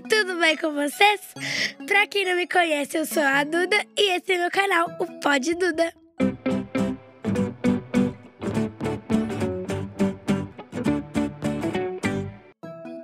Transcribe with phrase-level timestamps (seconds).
[0.00, 1.20] tudo bem com vocês?
[1.86, 5.06] Pra quem não me conhece, eu sou a Duda e esse é meu canal, o
[5.20, 5.92] Pod Duda.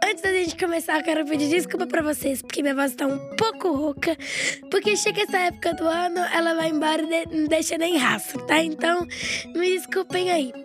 [0.05, 3.19] Antes da gente começar, eu quero pedir desculpa pra vocês, porque minha voz tá um
[3.37, 4.17] pouco rouca.
[4.71, 8.63] Porque chega essa época do ano, ela vai embora e não deixa nem rastro, tá?
[8.63, 9.07] Então,
[9.55, 10.64] me desculpem aí.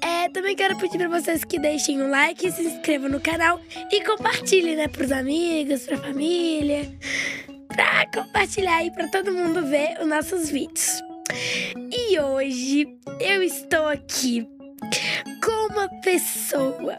[0.00, 4.02] É, também quero pedir pra vocês que deixem um like, se inscrevam no canal e
[4.04, 6.90] compartilhem, né, pros amigos, pra família.
[7.68, 11.00] Pra compartilhar aí pra todo mundo ver os nossos vídeos.
[11.92, 12.86] E hoje
[13.20, 14.48] eu estou aqui
[15.44, 16.96] com uma pessoa,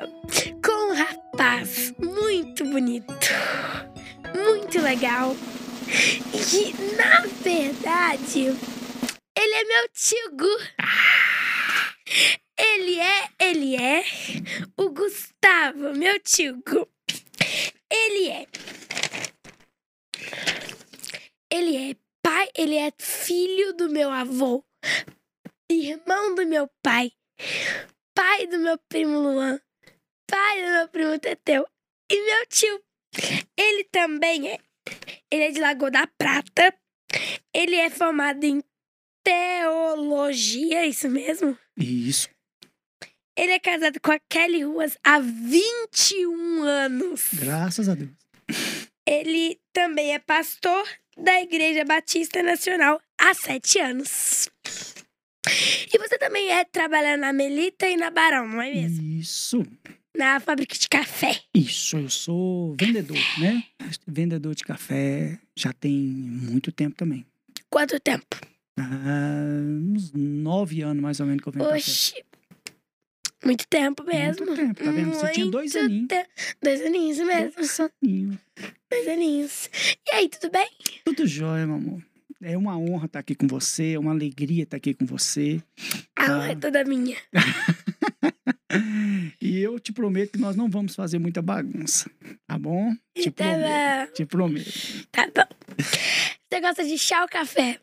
[0.64, 3.14] com um rapaz muito bonito,
[4.36, 5.36] muito legal.
[6.54, 8.56] E na verdade,
[9.38, 10.58] ele é meu tio Gu.
[12.60, 14.04] Ele é, ele é
[14.78, 16.62] o Gustavo, meu tio.
[17.90, 18.48] Ele é.
[21.50, 24.64] Ele é pai, ele é filho do meu avô,
[25.72, 27.12] irmão do meu pai,
[28.14, 29.60] pai do meu primo Luan,
[30.30, 31.66] pai do meu primo Teteu
[32.12, 32.84] e meu tio.
[33.58, 34.60] Ele também é.
[35.32, 36.74] Ele é de Lagoa da Prata.
[37.54, 38.62] Ele é formado em
[39.24, 41.58] teologia, é isso mesmo?
[41.78, 42.30] Isso.
[43.40, 47.30] Ele é casado com a Kelly Ruas há 21 anos.
[47.36, 48.12] Graças a Deus.
[49.08, 50.86] Ele também é pastor
[51.18, 54.50] da Igreja Batista Nacional há sete anos.
[55.48, 59.02] E você também é trabalhar na Melita e na Barão, não é mesmo?
[59.02, 59.66] Isso.
[60.18, 61.40] Na fábrica de café.
[61.56, 61.96] Isso.
[61.96, 63.64] Eu sou vendedor, né?
[64.06, 67.26] Vendedor de café já tem muito tempo também.
[67.70, 68.36] Quanto tempo?
[68.78, 69.46] Ah,
[69.96, 72.29] uns nove anos mais ou menos que eu vendo café.
[73.44, 74.46] Muito tempo mesmo.
[74.46, 75.12] Muito tempo, tá vendo?
[75.14, 76.08] Você tinha dois Muito aninhos.
[76.08, 76.28] te-
[76.62, 77.52] Dois aninhos mesmo.
[77.56, 78.38] Dois aninhos.
[78.92, 79.70] Dois aninhos.
[80.08, 80.68] E aí, tudo bem?
[81.06, 82.02] Tudo jóia, meu amor.
[82.42, 85.62] É uma honra estar aqui com você, é uma alegria estar aqui com você.
[86.18, 86.38] A Ah.
[86.38, 87.18] honra é toda minha.
[89.42, 92.10] E eu te prometo que nós não vamos fazer muita bagunça,
[92.48, 92.94] tá bom?
[93.16, 94.08] Te Tá prometo.
[94.10, 94.14] bom.
[94.14, 95.08] Te prometo.
[95.12, 95.76] Tá bom.
[95.80, 97.80] Você gosta de chá ou café?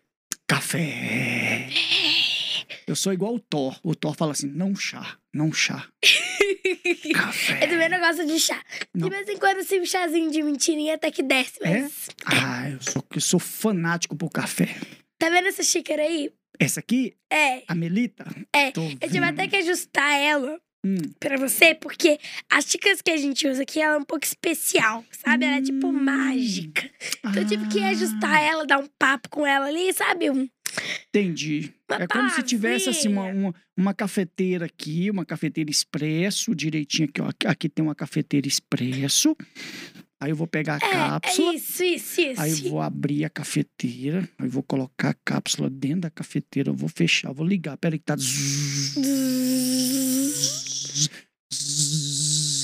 [0.47, 1.69] Café.
[2.87, 3.79] Eu sou igual o Thor.
[3.83, 5.87] O Thor fala assim: não chá, não chá.
[7.05, 7.67] Eu Café.
[7.67, 8.61] também não gosto de chá.
[8.95, 9.09] Não.
[9.09, 11.83] De vez em quando, assim, um chazinho de mentirinha até que desce, É?
[11.83, 12.09] mas...
[12.25, 14.77] Ah, eu sou, eu sou fanático por café.
[15.19, 16.31] Tá vendo essa xícara aí?
[16.59, 18.25] Essa aqui, É, a Melita?
[18.53, 22.19] É, Tô eu tive até que ajustar ela Hum, pra você, porque
[22.51, 25.45] as xícaras que a gente usa aqui, ela é um pouco especial, sabe?
[25.45, 25.93] Ela é tipo Hum.
[25.93, 26.89] mágica.
[27.19, 30.31] Então eu tive que ajustar ela, dar um papo com ela ali, sabe?
[30.31, 30.49] Um-
[31.09, 31.73] Entendi.
[31.91, 37.09] Uma é como se tivesse assim uma, uma, uma cafeteira aqui, uma cafeteira expresso, direitinho
[37.09, 37.31] aqui, ó.
[37.47, 39.35] Aqui- tem uma cafeteira expresso.
[40.21, 41.53] Aí eu vou pegar a É, cápsula.
[41.53, 42.41] é isso, isso, isso.
[42.41, 46.71] Aí eu vou abrir a cafeteira, aí eu vou colocar a cápsula dentro da cafeteira,
[46.71, 47.77] eu vou fechar, eu vou ligar.
[47.77, 48.17] Peraí que tá.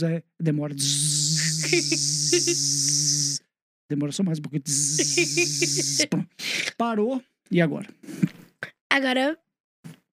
[0.04, 0.74] é, demora.
[3.88, 4.62] demora só mais um pouquinho.
[6.76, 7.22] Parou.
[7.52, 7.86] E agora?
[8.90, 9.38] Agora,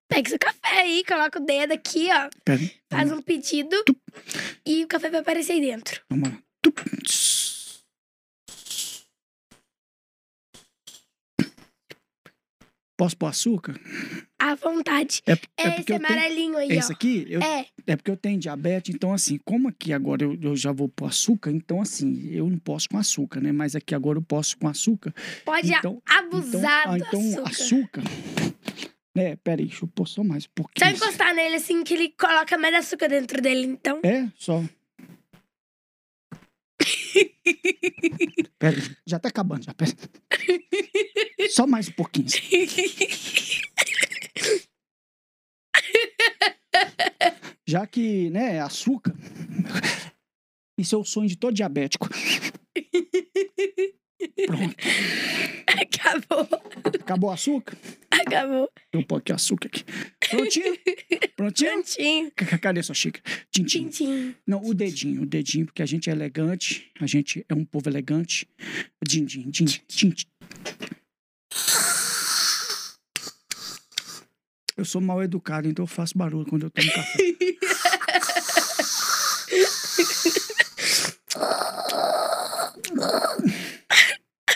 [0.06, 2.28] pega seu café aí, coloca o dedo aqui, ó.
[2.44, 2.70] Peraí.
[2.90, 3.82] Faz um pedido
[4.66, 6.02] e o café vai aparecer aí dentro.
[6.10, 6.38] Vamos lá.
[6.60, 6.78] Tup,
[13.00, 13.80] Posso pôr açúcar?
[14.38, 15.22] À vontade.
[15.26, 16.06] É, É, é esse porque eu tenho.
[16.12, 16.94] amarelinho aí, Esse ó.
[16.94, 20.54] aqui, eu, É, É porque eu tenho diabetes, então assim, como aqui agora eu, eu
[20.54, 23.52] já vou pôr açúcar, então assim, eu não posso com açúcar, né?
[23.52, 25.14] Mas aqui agora eu posso com açúcar.
[25.46, 28.02] pode então, abusar então, ah, do então açúcar.
[28.02, 28.02] açúcar.
[29.16, 30.90] É, peraí, deixa eu pôr só mais um Só pouquinho.
[30.90, 34.00] encostar nele assim que ele coloca mais açúcar dentro dele, então.
[34.04, 34.62] É, só.
[38.58, 39.94] Peraí, já tá acabando, já, peraí.
[41.50, 42.28] Só mais um pouquinho.
[47.66, 49.14] Já que, né, açúcar.
[50.78, 52.08] Isso é o sonho de todo diabético.
[54.46, 54.76] Pronto.
[55.66, 56.48] Acabou,
[57.00, 57.76] Acabou o açúcar?
[58.10, 58.68] acabou.
[58.92, 59.84] Eu pôr aqui o açúcar aqui.
[60.30, 60.76] Prontinho?
[61.36, 61.70] Prontinho?
[62.32, 62.32] Prontinho.
[62.60, 63.22] Cadê sua xícara?
[63.50, 63.88] Tintim.
[63.88, 64.34] Tintim.
[64.46, 67.88] Não, o dedinho, o dedinho, porque a gente é elegante, a gente é um povo
[67.88, 68.48] elegante.
[69.06, 70.26] Din, din, din, din, din.
[74.76, 77.18] Eu sou mal educado, então eu faço barulho quando eu tomo café.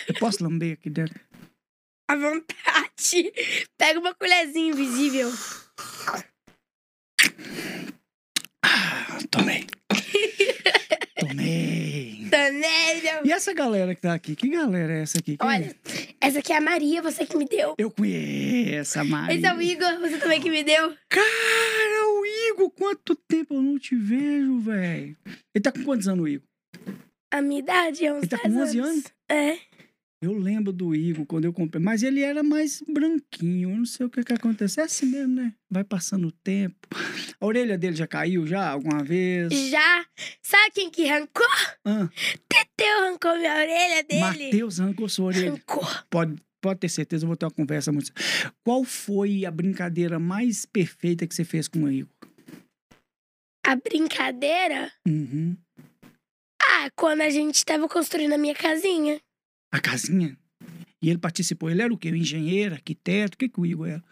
[0.09, 1.21] Eu posso lamber aqui dentro?
[2.09, 3.33] À vontade.
[3.77, 5.31] Pega uma colherzinha invisível.
[8.63, 9.67] Ah, tomei.
[11.19, 12.29] tomei.
[12.31, 13.03] Também.
[13.25, 14.35] E essa galera que tá aqui?
[14.37, 15.37] Que galera é essa aqui?
[15.37, 15.75] Quem é?
[16.25, 17.75] Essa aqui é a Maria, você que me deu.
[17.77, 19.37] Eu conheço a Maria.
[19.37, 20.97] Esse é o Igor, você também que me deu.
[21.11, 25.15] Cara, o Igor, quanto tempo eu não te vejo, velho.
[25.55, 26.49] Ele tá com quantos anos, o Igor?
[27.31, 29.05] A minha idade é uns Ele tá 10 com 11 anos?
[29.29, 29.59] É.
[30.25, 33.71] Eu lembro do Igor quando eu comprei, mas ele era mais branquinho.
[33.71, 34.83] Eu não sei o que que aconteceu.
[34.83, 35.55] É assim mesmo, né?
[35.71, 36.77] Vai passando o tempo.
[37.39, 39.53] A orelha dele já caiu já alguma vez?
[39.69, 40.07] Já.
[40.41, 41.47] Sabe quem que arrancou?
[41.85, 42.09] Ah,
[42.49, 44.21] Teteu arrancou minha orelha dele.
[44.21, 45.51] Matheus arrancou sua orelha.
[45.51, 45.87] Arrancou.
[46.09, 48.11] Pode, pode ter certeza, eu vou ter uma conversa muito.
[48.65, 52.09] Qual foi a brincadeira mais perfeita que você fez com o Igor?
[53.67, 54.91] A brincadeira?
[55.07, 55.57] Uhum.
[56.63, 59.21] Ah, quando a gente tava construindo a minha casinha.
[59.75, 60.39] A casinha?
[61.03, 61.69] E ele participou.
[61.69, 62.09] Ele era o quê?
[62.09, 63.35] O engenheiro, arquiteto?
[63.35, 64.05] O que, que o Igor era?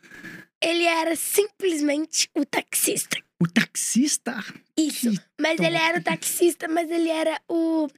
[0.61, 3.17] Ele era simplesmente o taxista.
[3.41, 4.45] O taxista?
[4.77, 5.13] Isso.
[5.13, 5.69] Que Mas top.
[5.69, 7.89] ele era o taxista, mas ele era o,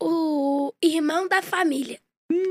[0.00, 1.98] o irmão da família.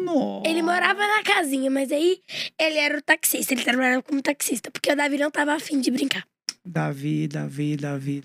[0.03, 0.50] Nossa.
[0.50, 2.19] Ele morava na casinha, mas aí
[2.59, 3.54] ele era o taxista.
[3.54, 6.27] Ele trabalhava como taxista, porque o Davi não tava afim de brincar.
[6.65, 8.21] Davi, Davi, Davi.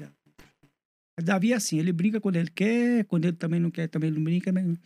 [1.23, 1.53] Davi.
[1.53, 4.53] É assim, ele brinca quando ele quer, quando ele também não quer, também não brinca.
[4.53, 4.77] Mas...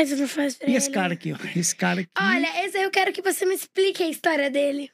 [0.00, 0.94] Ai, não faz pra E esse ele.
[0.94, 1.36] cara aqui, ó.
[1.58, 2.10] Esse cara aqui.
[2.18, 4.90] Olha, esse aí eu quero que você me explique a história dele.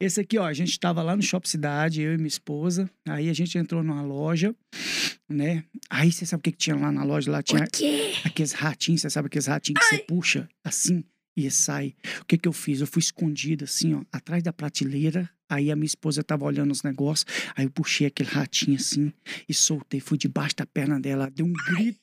[0.00, 2.88] Esse aqui, ó, a gente tava lá no Shop Cidade, eu e minha esposa.
[3.08, 4.54] Aí a gente entrou numa loja,
[5.28, 5.64] né?
[5.90, 7.30] Aí você sabe o que, que tinha lá na loja?
[7.32, 8.12] Lá tinha O quê?
[8.24, 11.02] aqueles ratinhos, você sabe aqueles ratinhos que você puxa assim
[11.36, 11.96] e sai.
[12.20, 12.80] O que que eu fiz?
[12.80, 15.28] Eu fui escondido assim, ó, atrás da prateleira.
[15.50, 17.24] Aí a minha esposa tava olhando os negócios.
[17.56, 19.12] Aí eu puxei aquele ratinho assim
[19.48, 19.98] e soltei.
[19.98, 21.98] Fui debaixo da perna dela, deu um grito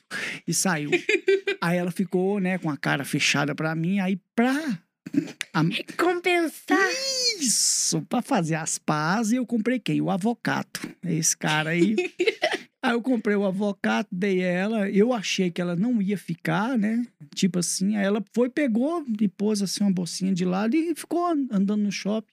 [0.46, 0.90] e saiu.
[1.68, 4.00] aí ela ficou, né, com a cara fechada pra mim.
[4.00, 4.80] Aí pra.
[5.54, 5.64] a-
[5.98, 6.78] Compensar.
[7.40, 10.02] isso, pra fazer as pazes, eu comprei quem?
[10.02, 10.68] O avocado.
[11.04, 11.96] Esse cara aí.
[12.82, 14.90] aí eu comprei o avocado, dei ela.
[14.90, 17.06] Eu achei que ela não ia ficar, né?
[17.34, 21.26] Tipo assim, aí ela foi, pegou e pôs assim uma bolsinha de lado e ficou
[21.28, 22.28] an- andando no shopping.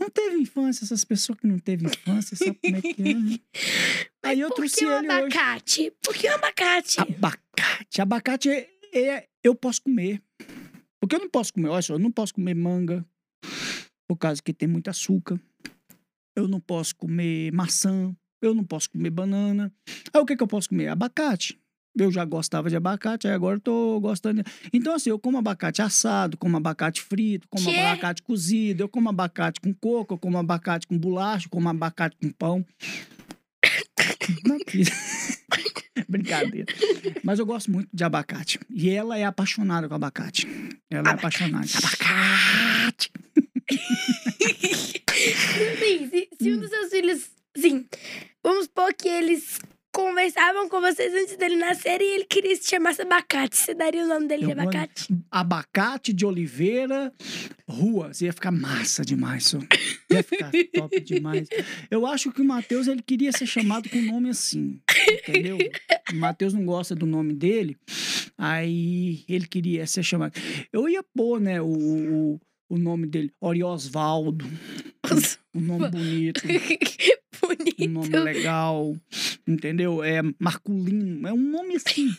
[0.00, 3.38] Não teve infância, essas pessoas que não teve infância, sabe como é que é, né?
[4.22, 5.16] Aí eu trouxe que o ele hoje.
[5.36, 5.92] abacate?
[6.02, 7.00] Por que o abacate?
[7.00, 8.00] Abacate.
[8.00, 10.22] Abacate é, é- eu posso comer.
[11.00, 13.04] Porque eu não posso comer, olha só, eu não posso comer manga,
[14.08, 15.40] por causa que tem muito açúcar.
[16.36, 19.72] Eu não posso comer maçã, eu não posso comer banana.
[20.14, 20.88] Aí o que, que eu posso comer?
[20.88, 21.58] Abacate.
[21.94, 24.42] Eu já gostava de abacate, aí agora eu tô gostando.
[24.42, 27.76] de- Então, assim, eu como abacate assado, como abacate frito, como Quê?
[27.78, 32.16] abacate cozido, eu como abacate com coco, eu como abacate com bolacha, eu como abacate
[32.16, 32.64] com pão.
[36.08, 36.66] Brincadeira.
[37.22, 38.58] Mas eu gosto muito de abacate.
[38.70, 40.46] E ela é apaixonada com abacate.
[40.90, 41.66] Ela é apaixonada.
[41.76, 43.10] Abacate!
[45.78, 47.30] Sim, se, se um dos seus filhos.
[47.56, 47.86] Sim.
[48.42, 49.58] Vamos supor que eles
[49.92, 53.56] conversavam com vocês antes dele nascer e ele queria se chamar abacate.
[53.56, 55.14] Você daria o nome dele de Eu gosto- abacate?
[55.30, 57.12] Abacate de Oliveira
[57.68, 58.12] Rua.
[58.12, 59.58] Você ia ficar massa demais, só.
[60.10, 61.48] Ia ficar top demais.
[61.90, 64.80] Eu acho que o Matheus ele queria ser chamado com um nome assim.
[65.28, 65.58] Entendeu?
[66.12, 67.76] O Matheus não gosta do nome dele.
[68.38, 70.32] Aí ele queria ser chamado.
[70.72, 74.46] Eu ia pôr, né, o, o, o nome dele, Oriosvaldo.
[75.54, 76.42] Um nome bonito.
[77.52, 78.10] um Bonito.
[78.10, 78.96] nome legal,
[79.46, 80.02] entendeu?
[80.02, 82.14] É masculino, é um nome assim.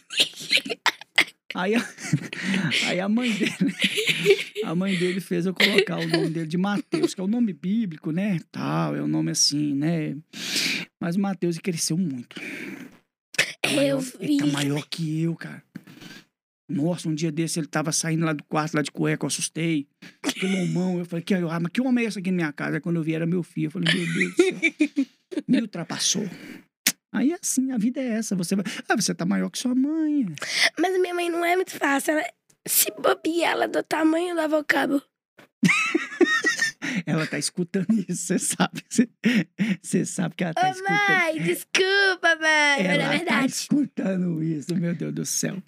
[1.55, 1.87] Aí a,
[2.89, 3.75] aí a mãe dele,
[4.63, 7.53] a mãe dele fez eu colocar o nome dele de Mateus, que é o nome
[7.53, 8.39] bíblico, né?
[8.51, 10.15] Tal, é um nome assim, né?
[10.99, 12.35] Mas o Mateus cresceu muito.
[13.61, 14.13] Tá Eu maior- vi.
[14.19, 15.63] Ele tá maior que eu, cara.
[16.67, 19.85] Nossa, um dia desse ele tava saindo lá do quarto, lá de cueca, eu assustei.
[20.23, 22.77] Aquele homão, eu falei, que, ah, mas que homem é esse aqui na minha casa?
[22.77, 23.67] Aí quando eu vi, era meu filho.
[23.67, 25.05] Eu falei, meu Deus do céu.
[25.47, 26.27] Me ultrapassou.
[27.13, 28.35] Aí assim, a vida é essa.
[28.35, 28.65] Você vai.
[28.89, 30.25] Ah, você tá maior que sua mãe.
[30.79, 32.13] Mas minha mãe não é muito fácil.
[32.13, 32.27] Ela,
[32.67, 35.03] se bobear, ela é do tamanho do avocado.
[37.05, 38.83] Ela tá escutando isso, você sabe.
[39.81, 40.97] Você, sabe que ela tá Ô, escutando.
[41.09, 42.77] mãe, desculpa, mãe.
[42.77, 43.45] Mas Ela é tá verdade.
[43.51, 45.61] escutando isso, meu Deus do céu.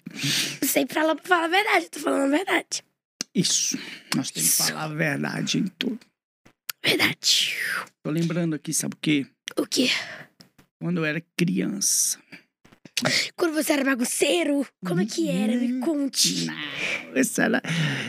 [0.62, 2.84] Sempre fala, fala a verdade, tô falando a verdade.
[3.34, 3.76] Isso.
[4.14, 5.98] Nós temos que falar a verdade em tudo.
[6.84, 7.56] Verdade.
[8.04, 9.26] Tô lembrando aqui, sabe o quê?
[9.54, 9.88] O quê?
[10.80, 12.18] Quando eu era criança.
[13.36, 15.54] Quando você era bagunceiro, como é que era?
[15.54, 16.46] Me Hum, conte.
[16.46, 17.60] Não, será,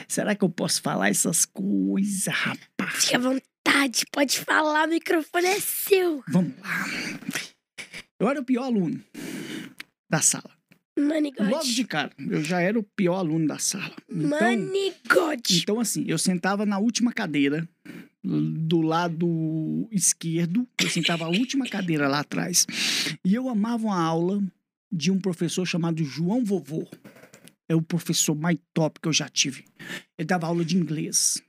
[0.08, 2.94] será que eu posso falar essas coisas, rapaz?
[2.96, 6.24] Fique à vontade, pode falar, o microfone é seu.
[6.30, 6.86] Vamos lá.
[8.20, 9.04] Eu era o pior aluno
[10.10, 10.57] da sala.
[10.98, 11.50] Manigode.
[11.52, 13.94] Logo de cara, eu já era o pior aluno da sala.
[14.10, 15.60] Então, Manigode.
[15.62, 17.68] então assim, eu sentava na última cadeira,
[18.24, 22.66] do lado esquerdo, eu sentava a última cadeira lá atrás.
[23.24, 24.44] E eu amava uma aula
[24.92, 26.88] de um professor chamado João Vovô.
[27.70, 29.66] é o professor mais top que eu já tive.
[30.18, 31.42] Ele dava aula de inglês.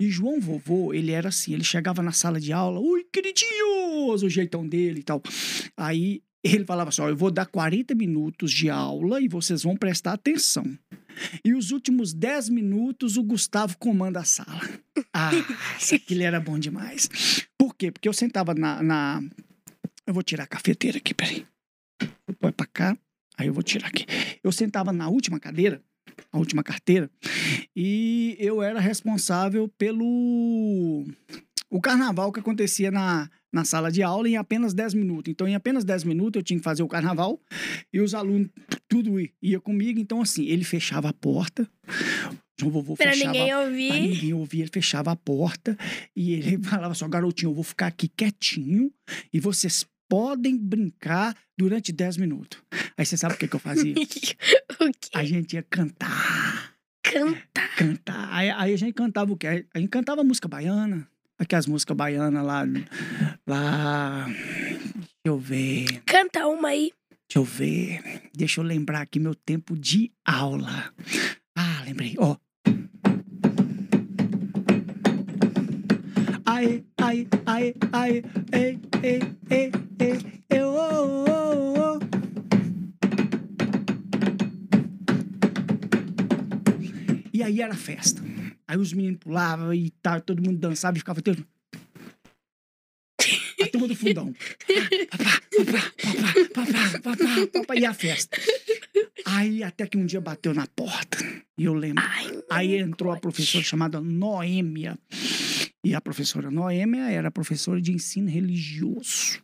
[0.00, 4.28] E João Vovô, ele era assim, ele chegava na sala de aula, ui, queridinhos, o
[4.28, 5.22] jeitão dele e tal.
[5.76, 6.22] Aí
[6.52, 10.12] ele falava assim, ó, eu vou dar 40 minutos de aula e vocês vão prestar
[10.12, 10.78] atenção.
[11.44, 14.60] E os últimos 10 minutos o Gustavo comanda a sala.
[15.16, 15.30] Ah,
[15.92, 17.08] aquilo era bom demais.
[17.56, 17.90] Por quê?
[17.90, 18.82] Porque eu sentava na...
[18.82, 19.22] na...
[20.04, 21.46] Eu vou tirar a cafeteira aqui, peraí.
[22.40, 22.98] Põe pra cá,
[23.36, 24.06] aí eu vou tirar aqui.
[24.42, 25.80] Eu sentava na última cadeira,
[26.32, 27.10] a última carteira,
[27.76, 31.06] e eu era responsável pelo
[31.74, 35.28] o carnaval que acontecia na, na sala de aula em apenas 10 minutos.
[35.30, 37.40] Então, em apenas 10 minutos, eu tinha que fazer o carnaval
[37.92, 38.48] e os alunos,
[38.88, 39.98] tudo ia comigo.
[39.98, 41.68] Então, assim, ele fechava a porta.
[42.60, 43.92] João Vovô Pra fechava ninguém Pra ouvir.
[43.92, 45.76] ninguém ouvir, ele fechava a porta
[46.14, 48.92] e ele falava só, garotinho, eu vou ficar aqui quietinho
[49.32, 52.62] e vocês podem brincar durante 10 minutos.
[52.96, 53.94] Aí você sabe o que, que eu fazia?
[54.80, 55.10] o que?
[55.12, 57.74] A gente ia cantar, Cantar.
[57.76, 58.28] cantar.
[58.32, 59.66] Aí, aí a gente cantava o quê?
[59.74, 61.08] A gente cantava música baiana.
[61.38, 62.64] Aquelas músicas baianas lá,
[63.46, 64.26] lá...
[64.26, 66.92] Deixa eu ver, Canta uma aí.
[67.28, 68.22] deixa eu ver.
[68.34, 70.92] Deixa eu lembrar aqui meu tempo de aula.
[71.56, 72.36] Ah, lembrei, ó.
[76.46, 78.22] Aê, aê, aê, aê,
[78.52, 81.98] ei, ei, ei, ei, eu, oh, oh, oh.
[87.32, 88.22] E aí era festa.
[88.74, 91.46] Aí os meninos pulavam e tal, todo mundo dançava e ficava todo...
[93.62, 94.34] A turma do fundão.
[95.10, 98.36] Papá, papá, papá, papá, papá, papá, e a festa.
[99.24, 101.18] Aí até que um dia bateu na porta.
[101.56, 102.02] E eu lembro.
[102.04, 104.98] Ai, Aí entrou a professora chamada Noêmia.
[105.84, 109.40] E a professora Noêmia era professora de ensino religioso.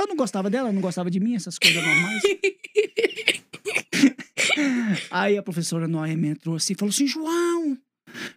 [0.00, 2.22] Eu não gostava dela, não gostava de mim, essas coisas normais.
[5.10, 7.78] Aí a professora Noêmia entrou assim e falou assim: João,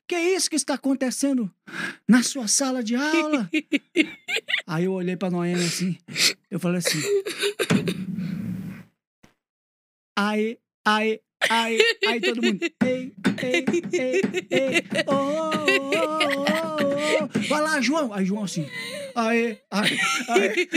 [0.07, 1.51] que é isso que está acontecendo
[2.07, 3.49] na sua sala de aula?
[4.67, 5.97] Aí eu olhei pra Noêmia assim,
[6.49, 6.99] eu falei assim.
[10.17, 12.59] Aí, aí, aí, aí todo mundo.
[12.83, 14.21] Ei, ei, ei,
[14.51, 16.45] ei, oh, oh, oh,
[17.23, 17.39] oh.
[17.49, 18.13] Vai lá, João.
[18.13, 18.67] Aí João assim.
[19.15, 20.69] Aí, aí, aí.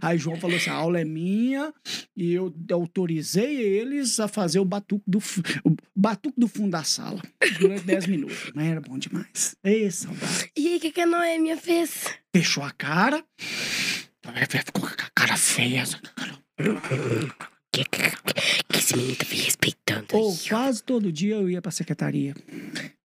[0.00, 1.72] Aí João falou assim: a aula é minha
[2.16, 5.18] e eu autorizei eles a fazer o batuque do,
[5.64, 7.20] o batuque do fundo da sala
[7.58, 8.50] durante 10 minutos.
[8.54, 9.56] Mas era bom demais.
[9.62, 10.50] Ei, saudade.
[10.56, 12.06] E aí, o que, que a Noêmia fez?
[12.34, 13.22] Fechou a cara.
[14.64, 15.80] Ficou com a cara feia.
[15.80, 16.40] essa cara-
[17.72, 22.34] Que, que, esse menino tá me respeitando Ou quase todo dia eu ia pra secretaria.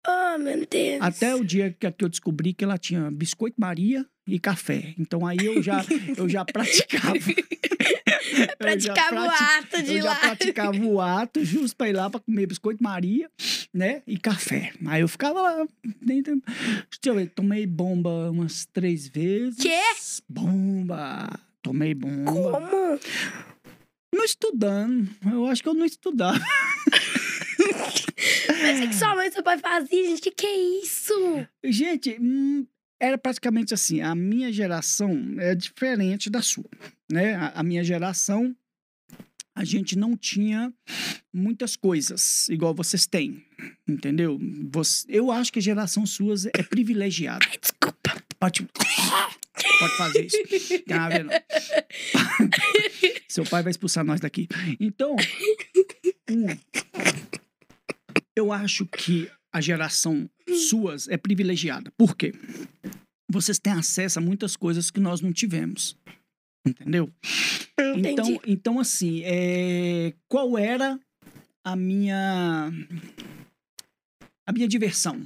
[0.06, 1.02] Oh, meu Deus.
[1.02, 4.94] Até o dia que eu descobri que ela tinha biscoito Maria e café.
[5.00, 5.86] Então aí eu já,
[6.18, 7.16] eu já praticava.
[7.18, 10.16] Eu já Praticava o prati- ato de Eu ir já lá.
[10.16, 13.30] praticava o ato justo pra ir lá pra comer biscoito Maria,
[13.74, 14.02] né?
[14.06, 14.74] E café.
[14.86, 15.66] Aí eu ficava lá.
[16.02, 16.42] Dentro...
[16.46, 19.60] Deixa eu ver, tomei bomba umas três vezes.
[19.60, 19.80] Quê?
[20.28, 21.40] Bomba.
[21.62, 22.32] Tomei bomba.
[22.32, 23.00] Como?
[24.18, 25.08] Não estudando.
[25.32, 26.40] Eu acho que eu não estudava.
[28.62, 30.32] Mas o que sua mãe e seu pai faziam, gente?
[30.32, 31.14] Que é isso?
[31.64, 32.66] Gente, hum,
[33.00, 34.02] era praticamente assim.
[34.02, 36.70] A minha geração é diferente da sua,
[37.12, 37.36] né?
[37.36, 38.56] A, a minha geração,
[39.56, 40.74] a gente não tinha
[41.34, 43.44] muitas coisas igual vocês têm,
[43.88, 44.40] entendeu?
[44.72, 47.46] Você- eu acho que a geração suas é privilegiada.
[47.62, 47.97] Desculpa.
[48.40, 48.64] Pode,
[49.80, 50.38] pode fazer isso.
[53.28, 54.48] Seu pai vai expulsar nós daqui.
[54.80, 55.16] Então,
[58.36, 60.30] eu acho que a geração
[60.70, 61.92] suas é privilegiada.
[61.98, 62.34] Por quê?
[63.30, 65.98] Vocês têm acesso a muitas coisas que nós não tivemos.
[66.66, 67.12] Entendeu?
[67.80, 68.10] Entendi.
[68.10, 71.00] Então, então assim, é, qual era
[71.64, 72.72] a minha
[74.48, 75.22] a minha diversão?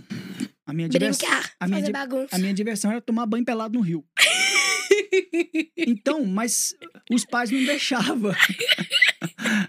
[0.65, 2.35] A minha diversão, Brincar, a minha fazer di- bagunça.
[2.35, 4.03] a minha diversão era tomar banho pelado no rio.
[5.77, 6.75] Então, mas
[7.09, 8.31] os pais não deixavam.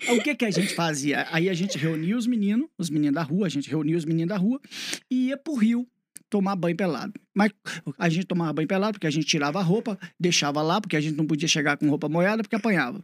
[0.09, 1.26] o que que a gente fazia?
[1.30, 4.28] Aí a gente reunia os meninos, os meninos da rua, a gente reunia os meninos
[4.28, 4.61] da rua
[5.11, 5.87] e ia pro rio
[6.28, 7.12] tomar banho pelado.
[7.35, 7.50] Mas
[7.99, 11.00] a gente tomava banho pelado porque a gente tirava a roupa, deixava lá, porque a
[11.00, 13.02] gente não podia chegar com roupa molhada porque apanhava.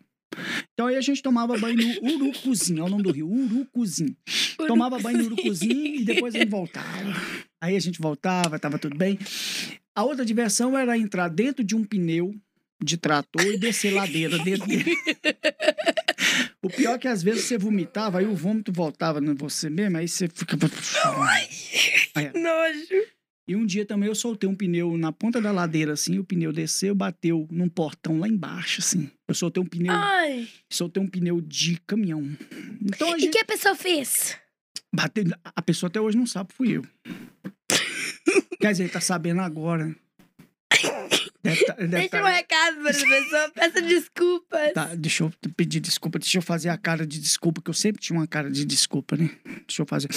[0.72, 4.16] Então aí a gente tomava banho no Urucuzinho, é o nome do rio, Urucuzinho.
[4.66, 7.14] Tomava banho no Urucuzinho e depois a gente voltava.
[7.60, 9.18] Aí a gente voltava, tava tudo bem.
[9.94, 12.34] A outra diversão era entrar dentro de um pneu
[12.80, 14.92] de trator e descer ladeira dentro dele.
[16.60, 19.96] O pior é que às vezes você vomitava, aí o vômito voltava em você mesmo,
[19.96, 20.68] aí você ficava.
[22.14, 23.06] Aí, Nojo.
[23.48, 26.52] E um dia também eu soltei um pneu na ponta da ladeira, assim, o pneu
[26.52, 29.10] desceu, bateu num portão lá embaixo, assim.
[29.26, 30.46] Eu soltei um pneu, Ai.
[30.70, 32.22] soltei um pneu de caminhão.
[32.82, 34.36] Então a E gente que a pessoa fez?
[34.94, 36.82] bateu, a pessoa até hoje não sabe, fui eu.
[38.60, 39.96] Quer dizer, tá sabendo agora.
[41.42, 43.50] Deve tá- deve Deixa tá- um recado para essa pessoa.
[43.52, 44.72] Peça desculpas.
[44.74, 48.02] Tá, deixa eu pedir desculpa, deixa eu fazer a cara de desculpa, que eu sempre
[48.02, 49.30] tinha uma cara de desculpa, né?
[49.66, 50.08] Deixa eu fazer.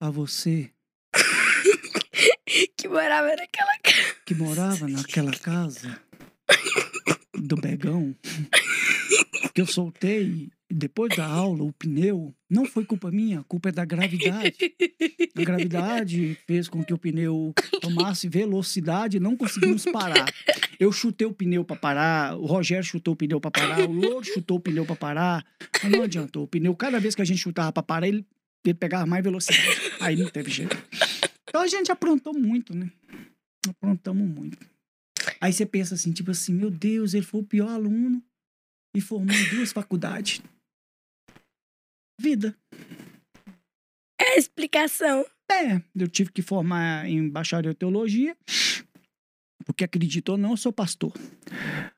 [0.00, 0.70] A você
[2.84, 4.14] Que morava naquela casa.
[4.26, 5.98] que morava naquela casa
[7.32, 8.14] do Begão,
[9.54, 13.72] que eu soltei depois da aula o pneu, não foi culpa minha, a culpa é
[13.72, 14.54] da gravidade.
[15.34, 20.30] A gravidade fez com que o pneu tomasse velocidade e não conseguimos parar.
[20.78, 24.26] Eu chutei o pneu para parar, o Rogério chutou o pneu para parar, o Louro
[24.26, 25.46] chutou o pneu para parar,
[25.82, 26.42] mas não adiantou.
[26.42, 28.26] O pneu, cada vez que a gente chutava para parar, ele,
[28.62, 29.80] ele pegava mais velocidade.
[30.00, 30.76] Aí não teve jeito.
[31.54, 32.90] Então a gente aprontou muito, né?
[33.68, 34.58] Aprontamos muito.
[35.40, 38.20] Aí você pensa assim, tipo assim, meu Deus, ele foi o pior aluno
[38.92, 40.42] e formou em duas faculdades.
[42.20, 42.58] Vida.
[44.20, 45.24] É a explicação.
[45.48, 48.36] É, eu tive que formar em bacharel em teologia,
[49.64, 51.12] porque acredito ou não, eu sou pastor.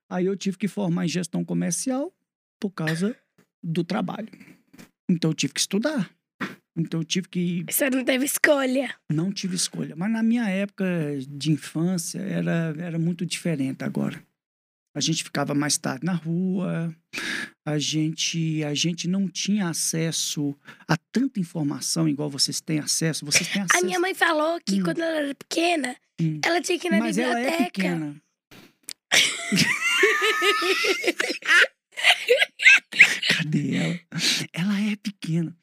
[0.07, 2.15] Aí eu tive que formar em gestão comercial
[2.61, 3.19] por causa
[3.65, 4.29] do trabalho.
[5.11, 6.15] Então eu tive que estudar.
[6.77, 8.95] Então eu tive que Você não teve escolha.
[9.11, 9.95] não tive escolha.
[9.97, 10.85] Mas na minha época
[11.29, 14.23] de infância era, era muito diferente agora.
[14.95, 16.95] A gente ficava mais tarde na rua,
[17.67, 20.55] a gente, a gente não tinha acesso
[20.89, 23.25] a tanta informação igual vocês têm acesso.
[23.27, 23.83] Vocês têm acesso.
[23.83, 24.85] A minha mãe falou que Hum.
[24.85, 26.41] quando ela era pequena, Hum.
[26.45, 27.63] ela tinha que ir na Mas ela biblioteca.
[27.63, 28.17] é pequena.
[33.29, 34.01] Cadê ela?
[34.53, 35.57] Ela é pequena.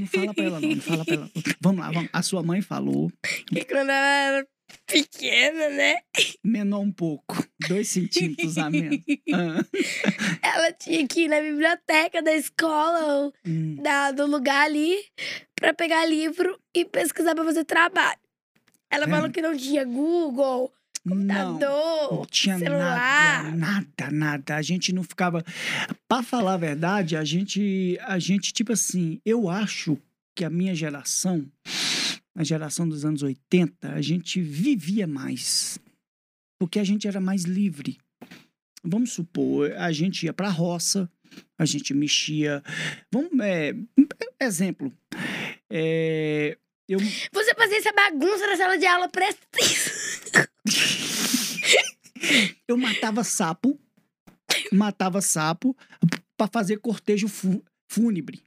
[0.00, 0.68] Não fala pra ela, não.
[0.68, 1.30] Não fala pra ela.
[1.60, 2.10] Vamos lá, vamos.
[2.12, 3.10] A sua mãe falou,
[3.48, 4.46] Que quando ela era
[4.86, 5.96] pequena, né?
[6.44, 7.44] menor um pouco.
[7.68, 9.00] Dois centímetros a menos.
[9.32, 9.64] Ah.
[10.42, 13.76] Ela tinha que ir na biblioteca da escola Hum.
[13.82, 14.96] da, do lugar ali
[15.56, 18.18] pra pegar livro e pesquisar pra fazer trabalho.
[18.90, 19.08] Ela É.
[19.08, 20.72] falou que não tinha Google.
[21.08, 23.44] Computador, Não tinha celular.
[23.44, 24.56] nada, nada, nada.
[24.56, 25.44] A gente não ficava.
[26.08, 29.98] Pra falar a verdade, a gente, a gente, tipo assim, eu acho
[30.36, 31.46] que a minha geração,
[32.34, 35.78] a geração dos anos 80, a gente vivia mais.
[36.58, 37.98] Porque a gente era mais livre.
[38.82, 41.10] Vamos supor, a gente ia pra roça,
[41.58, 42.62] a gente mexia.
[43.12, 43.74] Vamos, é,
[44.40, 44.92] exemplo.
[45.70, 46.56] É,
[46.88, 50.09] eu, Você fazia essa bagunça na sala de aula, presta atenção.
[52.68, 53.78] eu matava sapo,
[54.72, 55.76] matava sapo
[56.36, 58.40] para fazer cortejo fu- fúnebre.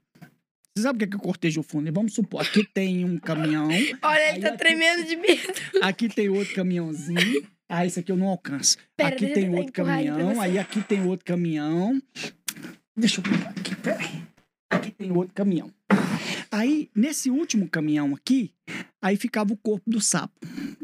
[0.76, 1.92] Você sabe o que é, que é cortejo fúnebre?
[1.94, 3.68] Vamos supor, aqui tem um caminhão,
[4.02, 5.54] Olha, ele tá aqui- tremendo de medo.
[5.82, 7.48] aqui tem outro caminhãozinho.
[7.70, 8.78] Ah, esse aqui eu não alcanço.
[8.96, 12.02] Pera, aqui tem outro caminhão, aí aqui tem outro caminhão.
[12.96, 14.24] Deixa eu pegar aqui, peraí.
[14.70, 15.72] Aqui tem outro caminhão.
[16.52, 18.54] Aí, nesse último caminhão aqui,
[19.02, 20.34] aí ficava o corpo do sapo.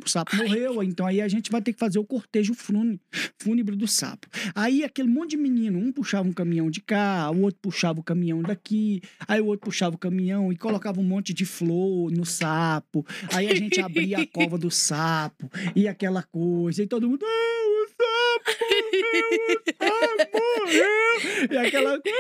[0.06, 3.00] O sapo morreu, então aí a gente vai ter que fazer o cortejo fúne-
[3.38, 4.28] fúnebre do sapo.
[4.56, 8.04] Aí aquele monte de menino, um puxava um caminhão de cá, o outro puxava o
[8.04, 12.26] caminhão daqui, aí o outro puxava o caminhão e colocava um monte de flor no
[12.26, 13.06] sapo.
[13.34, 17.66] Aí a gente abria a cova do sapo e aquela coisa, e todo mundo, ah,
[17.68, 22.18] o sapo morreu, o sapo morreu, e aquela coisa,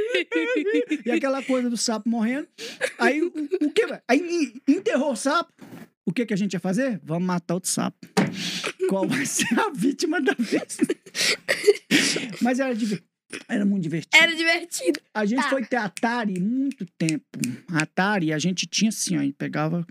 [0.00, 2.48] morreu, e aquela coisa do sapo morrendo.
[2.98, 3.28] Aí o,
[3.62, 3.82] o que?
[4.08, 4.18] Aí
[4.68, 5.52] en- enterrou o sapo.
[6.10, 7.00] O que, que a gente ia fazer?
[7.04, 7.96] Vamos matar outro sapo.
[8.88, 10.76] Qual vai ser a vítima da vez?
[12.42, 13.02] Mas era, diver-
[13.48, 14.16] era muito divertido.
[14.20, 15.00] Era divertido.
[15.14, 15.48] A gente Tá.
[15.50, 17.24] foi ter Atari muito tempo.
[17.68, 19.86] Atari, a gente tinha assim, ó, a gente pegava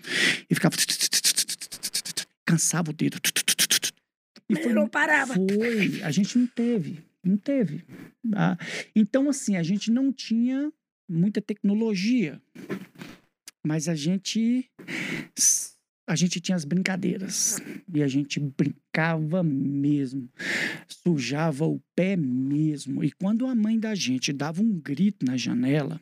[0.49, 0.75] e ficava.
[2.45, 3.17] Cansava o dedo.
[4.49, 5.35] E Mas não parava.
[5.35, 6.01] Foi.
[6.03, 6.99] A gente não teve.
[7.23, 7.85] Não teve.
[8.35, 8.57] Ah,
[8.95, 10.69] Então, assim, a gente não tinha
[11.09, 12.41] muita tecnologia.
[13.65, 14.69] Mas a gente.
[16.09, 17.59] A gente tinha as brincadeiras.
[17.93, 20.27] E a gente brincava mesmo.
[20.87, 23.03] Sujava o pé mesmo.
[23.03, 26.01] E quando a mãe da gente dava um grito na janela.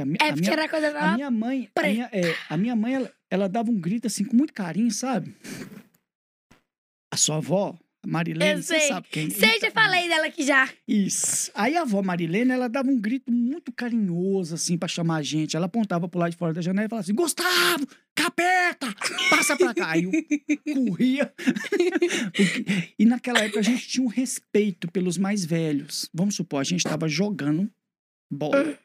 [0.00, 2.76] a mi- É a minha- a coisa a minha mãe, a minha, é, a minha
[2.76, 5.34] mãe, ela, ela dava um grito assim com muito carinho, sabe?
[7.12, 9.28] A sua avó, Marilene, você sabe quem?
[9.28, 10.68] Sei, já falei dela aqui já.
[10.86, 11.50] Isso.
[11.54, 15.56] Aí a avó Marilene, ela dava um grito muito carinhoso, assim, pra chamar a gente.
[15.56, 18.94] Ela apontava pro lado de fora da janela e falava assim: Gustavo, capeta,
[19.30, 19.90] passa pra cá.
[19.90, 20.12] Aí eu
[20.74, 21.32] corria.
[22.98, 26.08] E naquela época a gente tinha um respeito pelos mais velhos.
[26.12, 27.70] Vamos supor, a gente tava jogando
[28.30, 28.78] bola.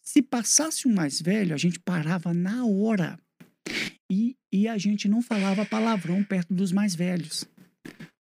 [0.00, 3.18] Se passasse um mais velho, a gente parava na hora.
[4.10, 7.44] E, e a gente não falava palavrão perto dos mais velhos.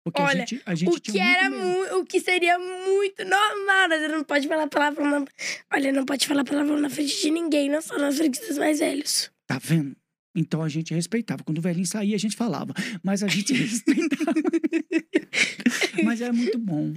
[0.05, 3.89] Porque Olha, a gente, a gente O que, era o que seria muito normal?
[3.91, 5.25] Você não pode falar palavrão na...
[5.73, 8.79] Olha, não pode falar palavrão na frente de ninguém, não só na frente dos mais
[8.79, 9.31] velhos.
[9.47, 9.95] Tá vendo?
[10.35, 11.45] Então a gente respeitava.
[11.45, 12.73] Quando o velhinho saía, a gente falava.
[13.03, 14.33] Mas a gente respeitava.
[16.03, 16.95] Mas era muito bom.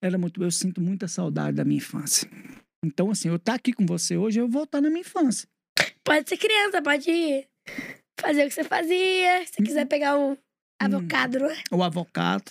[0.00, 0.42] Era muito.
[0.42, 2.30] Eu sinto muita saudade da minha infância.
[2.84, 5.48] Então, assim, eu estar aqui com você hoje, eu vou estar na minha infância.
[6.04, 7.46] Pode ser criança, pode
[8.18, 9.46] fazer o que você fazia.
[9.46, 10.38] Se você quiser pegar o
[10.80, 11.56] avocado, né?
[11.70, 12.50] O avocado.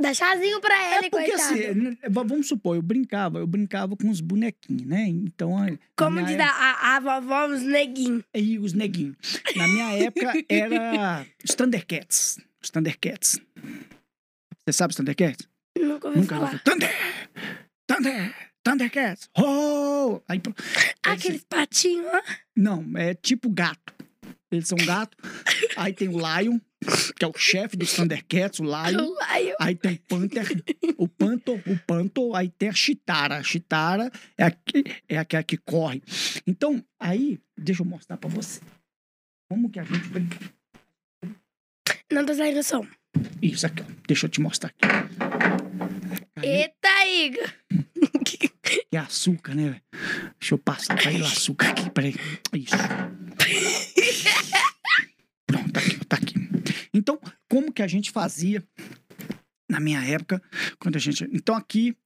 [0.00, 1.54] Dá chazinho pra ele, É porque coitado.
[1.54, 5.06] assim, vamos supor, eu brincava, eu brincava com os bonequinhos, né?
[5.06, 5.54] Então,
[5.96, 8.24] Como diz a, a, a vovó, os neguinhos.
[8.34, 9.16] E os neguinhos.
[9.54, 12.38] Na minha época era os Thundercats.
[12.62, 13.38] Os Thundercats.
[14.64, 15.46] Você sabe os Thundercats?
[15.78, 16.46] Nunca ouvi Nunca falar.
[16.46, 16.60] ouviu.
[16.64, 16.90] Thunder!
[17.86, 18.34] Thunder!
[18.64, 19.28] Thundercats!
[19.36, 20.20] Oh!
[20.28, 20.54] Aí, pro-
[21.02, 22.22] Aqueles patinhos, ó.
[22.56, 23.92] não, é tipo gato.
[24.50, 25.16] Eles são gato.
[25.76, 26.58] Aí tem o Lion,
[27.16, 29.14] que é o chefe dos Thundercats, o Lion.
[29.28, 30.46] Aí eu- Aí tem o Panther,
[30.96, 33.36] o Panto, o Panto, aí tem a Chitara.
[33.36, 36.02] A Chitara é, aqui, é aquela que corre.
[36.46, 38.60] Então, aí, deixa eu mostrar pra você.
[39.50, 40.38] Como que a gente brinca.
[42.10, 42.86] Não saindo som.
[43.40, 43.86] Isso aqui, ó.
[44.06, 44.78] Deixa eu te mostrar aqui.
[46.36, 47.52] Aí, Eita, Igor.
[48.92, 49.64] é açúcar, né?
[49.70, 49.82] velho?
[50.38, 52.14] Deixa eu passar pra ele o açúcar aqui, peraí.
[52.54, 52.74] Isso.
[55.46, 56.34] Pronto, tá aqui, ó, tá aqui.
[56.92, 58.62] Então, como que a gente fazia
[59.68, 60.42] na minha época,
[60.78, 61.26] quando a gente...
[61.32, 61.96] Então aqui,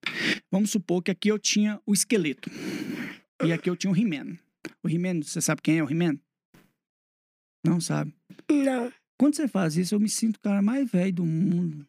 [0.51, 2.49] vamos supor que aqui eu tinha o esqueleto.
[3.45, 4.37] E aqui eu tinha o He-Man.
[4.85, 6.17] O He-Man, você sabe quem é o He-Man?
[7.67, 8.15] Não sabe.
[8.49, 8.93] Não.
[9.19, 11.87] Quando você faz isso, eu me sinto o cara mais velho do mundo.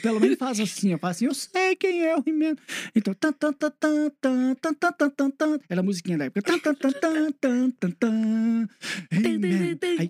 [0.00, 2.54] Pelo menos faz assim, eu faço assim, eu sei quem é o He-Man.
[2.94, 5.58] Então, tan, tan, tan, tan, tan, tan, tan, tan, tan, tan.
[5.68, 6.40] Era a musiquinha da época.
[6.40, 8.68] Tan, tan, tan, tan, tan, tan, tan.
[9.10, 9.78] He-Man.
[9.98, 10.08] Aí,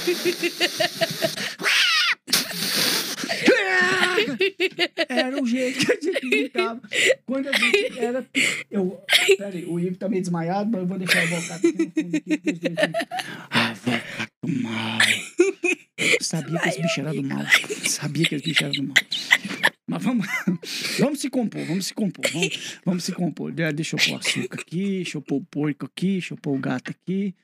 [5.08, 6.80] Era o jeito que a gente brincava.
[7.26, 8.26] Quando a gente era.
[8.70, 9.00] Eu,
[9.38, 12.16] peraí, o Ivo tá meio desmaiado, mas eu vou deixar o avocado aqui no fundo.
[12.16, 12.60] Aqui, aqui.
[13.50, 14.98] avocado do mal.
[16.20, 17.44] Sabia que esse bicho era do mal.
[17.86, 18.94] Sabia que esse bicho era do mal.
[19.88, 20.26] Mas vamos,
[21.00, 23.50] vamos se compor, vamos se compor, vamos, vamos se compor.
[23.50, 26.54] De- Deixa eu pôr açúcar aqui, deixa eu pôr o porco aqui, deixa eu pôr
[26.56, 27.34] o gato aqui.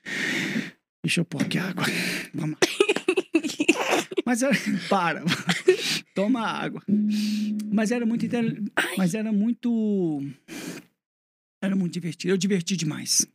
[1.07, 1.85] Deixa eu pôr aqui água.
[2.33, 4.07] Vamos lá.
[4.25, 4.53] Mas era,
[4.89, 5.23] para,
[6.13, 6.83] toma água.
[7.71, 8.61] Mas era muito inter...
[8.97, 10.21] mas era muito
[11.63, 12.33] era muito divertido.
[12.33, 13.25] Eu diverti demais.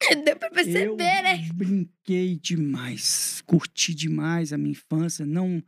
[0.24, 1.48] Deu pra perceber, eu né?
[1.54, 5.24] brinquei demais, curti demais a minha infância.
[5.24, 5.62] Não,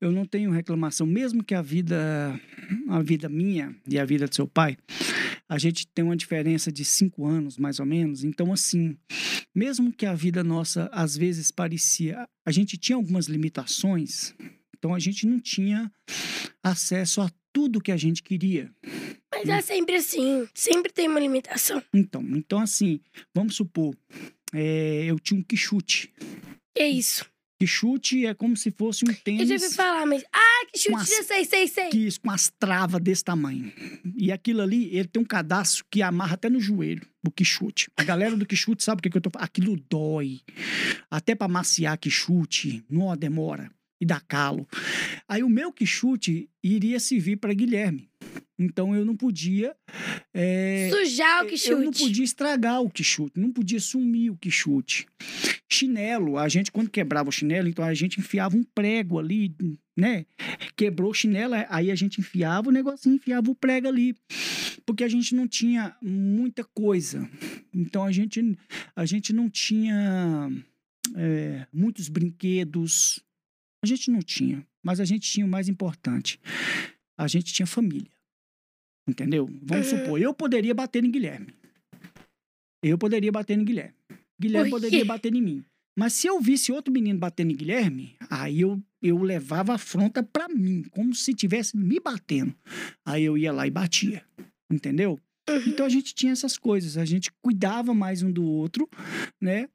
[0.00, 2.40] eu não tenho reclamação, mesmo que a vida,
[2.88, 4.76] a vida minha e a vida do seu pai,
[5.48, 8.24] a gente tem uma diferença de cinco anos, mais ou menos.
[8.24, 8.96] Então, assim,
[9.54, 14.34] mesmo que a vida nossa às vezes parecia, a gente tinha algumas limitações.
[14.82, 15.92] Então, a gente não tinha
[16.60, 18.68] acesso a tudo que a gente queria.
[19.32, 20.48] Mas é sempre assim.
[20.52, 21.80] Sempre tem uma limitação.
[21.94, 22.98] Então, então assim,
[23.32, 23.94] vamos supor,
[24.52, 26.12] é, eu tinha um quichute.
[26.74, 27.24] Que isso?
[27.60, 30.24] Quichute é como se fosse um Eu já ouvi tênis falar, mas.
[30.34, 31.08] Ah, que chute Com as-
[31.92, 33.72] que, com as travas desse tamanho.
[34.16, 37.88] E aquilo ali, ele tem um cadastro que amarra até no joelho, o quichute.
[37.96, 39.44] A galera do quichute sabe o que, que eu tô falando?
[39.46, 40.40] Aquilo dói.
[41.08, 43.70] Até pra maciar quichute, não demora.
[44.02, 44.66] E dá calo.
[45.28, 48.10] Aí o meu quichute iria servir para Guilherme.
[48.58, 49.76] Então eu não podia.
[50.34, 52.04] é, Sujar o que Eu não chute.
[52.04, 55.06] podia estragar o quichute, não podia sumir o quichute.
[55.70, 59.54] Chinelo, a gente, quando quebrava o chinelo, então a gente enfiava um prego ali,
[59.96, 60.26] né?
[60.76, 64.16] Quebrou o chinelo, aí a gente enfiava o negocinho, enfiava o prego ali.
[64.84, 67.28] Porque a gente não tinha muita coisa.
[67.72, 68.58] Então a gente,
[68.96, 70.50] a gente não tinha
[71.16, 73.20] é, muitos brinquedos.
[73.82, 74.66] A gente não tinha.
[74.82, 76.40] Mas a gente tinha o mais importante.
[77.18, 78.10] A gente tinha família.
[79.08, 79.46] Entendeu?
[79.62, 79.98] Vamos Uhum.
[79.98, 81.52] supor, eu poderia bater em Guilherme.
[82.82, 83.94] Eu poderia bater em Guilherme.
[84.40, 85.64] Guilherme poderia bater em mim.
[85.96, 90.22] Mas se eu visse outro menino batendo em Guilherme, aí eu, eu levava a afronta
[90.22, 92.54] pra mim, como se tivesse me batendo.
[93.04, 94.24] Aí eu ia lá e batia.
[94.72, 95.20] Entendeu?
[95.66, 98.88] Então a gente tinha essas coisas, a gente cuidava mais um do outro,
[99.40, 99.68] né?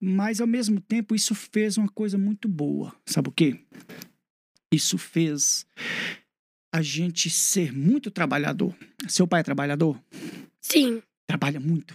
[0.00, 2.94] Mas ao mesmo tempo isso fez uma coisa muito boa.
[3.04, 3.58] Sabe o quê?
[4.72, 5.66] Isso fez
[6.72, 8.74] a gente ser muito trabalhador.
[9.08, 10.00] Seu pai é trabalhador?
[10.60, 11.94] Sim, Trabalha muito.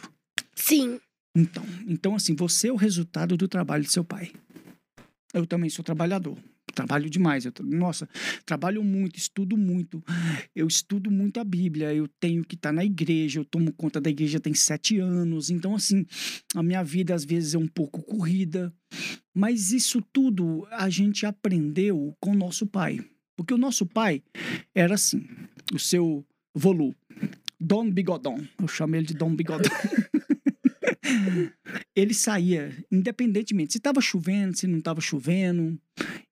[0.56, 1.00] sim.
[1.38, 4.32] Então, então assim, você é o resultado do trabalho do seu pai.
[5.34, 6.38] Eu também sou trabalhador.
[6.76, 7.46] Trabalho demais.
[7.46, 8.08] Eu, nossa,
[8.46, 10.04] trabalho muito, estudo muito.
[10.56, 11.94] Eu estudo muito a Bíblia.
[11.94, 13.40] Eu tenho que estar na igreja.
[13.40, 15.50] Eu tomo conta da igreja tem sete anos.
[15.50, 16.06] Então, assim,
[16.54, 18.72] a minha vida às vezes é um pouco corrida.
[19.34, 23.00] Mas isso tudo a gente aprendeu com o nosso pai.
[23.36, 24.24] Porque o nosso pai
[24.74, 25.26] era assim,
[25.74, 26.96] o seu Volu,
[27.60, 28.40] Dom Bigodon.
[28.62, 29.70] Eu chamo ele de Dom Bigodon.
[31.96, 35.80] ele saía, independentemente se estava chovendo, se não estava chovendo,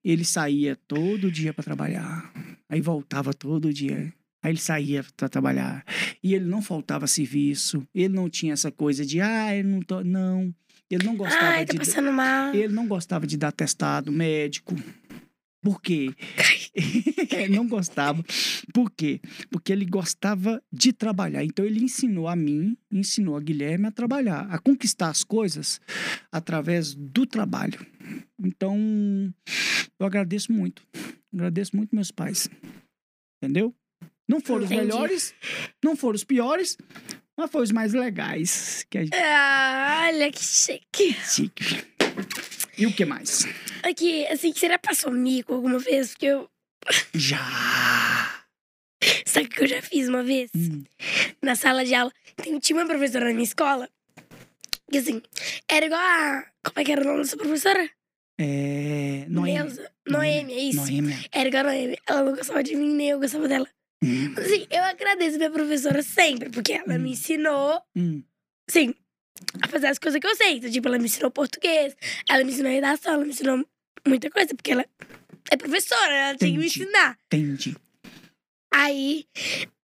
[0.04, 2.32] ele saía todo dia para trabalhar.
[2.68, 4.12] Aí voltava todo dia.
[4.42, 5.84] Aí ele saía para trabalhar.
[6.22, 7.86] E ele não faltava serviço.
[7.94, 10.04] Ele não tinha essa coisa de, ah, eu não tô.
[10.04, 10.54] Não.
[10.90, 12.58] Ele não gostava Ai, tá de.
[12.58, 14.74] Ele não gostava de dar testado médico.
[15.62, 16.14] Por quê?
[16.36, 16.63] ele
[17.50, 18.22] não gostava.
[18.72, 19.20] Por quê?
[19.50, 21.44] Porque ele gostava de trabalhar.
[21.44, 25.80] Então ele ensinou a mim, ensinou a Guilherme a trabalhar, a conquistar as coisas
[26.32, 27.84] através do trabalho.
[28.42, 28.76] Então,
[29.98, 30.82] eu agradeço muito.
[31.32, 32.48] Agradeço muito meus pais.
[33.42, 33.74] Entendeu?
[34.28, 34.86] Não foram os Entendi.
[34.86, 35.34] melhores,
[35.84, 36.78] não foram os piores,
[37.36, 41.12] mas foram os mais legais que gente Ah, olha que chique.
[41.24, 41.84] chique.
[42.78, 43.46] E o que mais?
[43.82, 46.10] Aqui, assim, você já passou mico alguma vez?
[46.12, 46.48] Porque eu.
[47.14, 48.44] Já.
[49.26, 50.50] Sabe o que eu já fiz uma vez?
[50.54, 50.84] Hum.
[51.42, 52.12] Na sala de aula.
[52.36, 53.88] Tem, tinha uma professora na minha escola.
[54.90, 55.22] Que assim,
[55.68, 56.44] era igual a.
[56.64, 57.88] Como é que era o nome dessa professora?
[58.38, 59.24] É.
[59.28, 59.64] Noêmia.
[59.64, 59.90] Neuza.
[60.08, 60.80] Noêmia, isso.
[60.80, 61.16] Noêmia.
[61.32, 61.98] Era igual a Noêmia.
[62.06, 63.68] Ela não gostava de mim, nem eu gostava dela.
[64.02, 64.32] Hum.
[64.36, 67.12] Mas, assim, eu agradeço minha professora sempre, porque ela me Hum.
[67.12, 68.22] ensinou, Hum.
[68.68, 68.94] sim,
[69.62, 70.56] a fazer as coisas que eu sei.
[70.56, 71.96] Então, tipo, ela me ensinou português,
[72.28, 73.64] ela me ensinou redação, ela me ensinou
[74.06, 74.84] muita coisa, porque ela
[75.50, 77.18] é professora, ela tem que me ensinar.
[77.26, 77.76] Entendi.
[78.72, 79.26] Aí,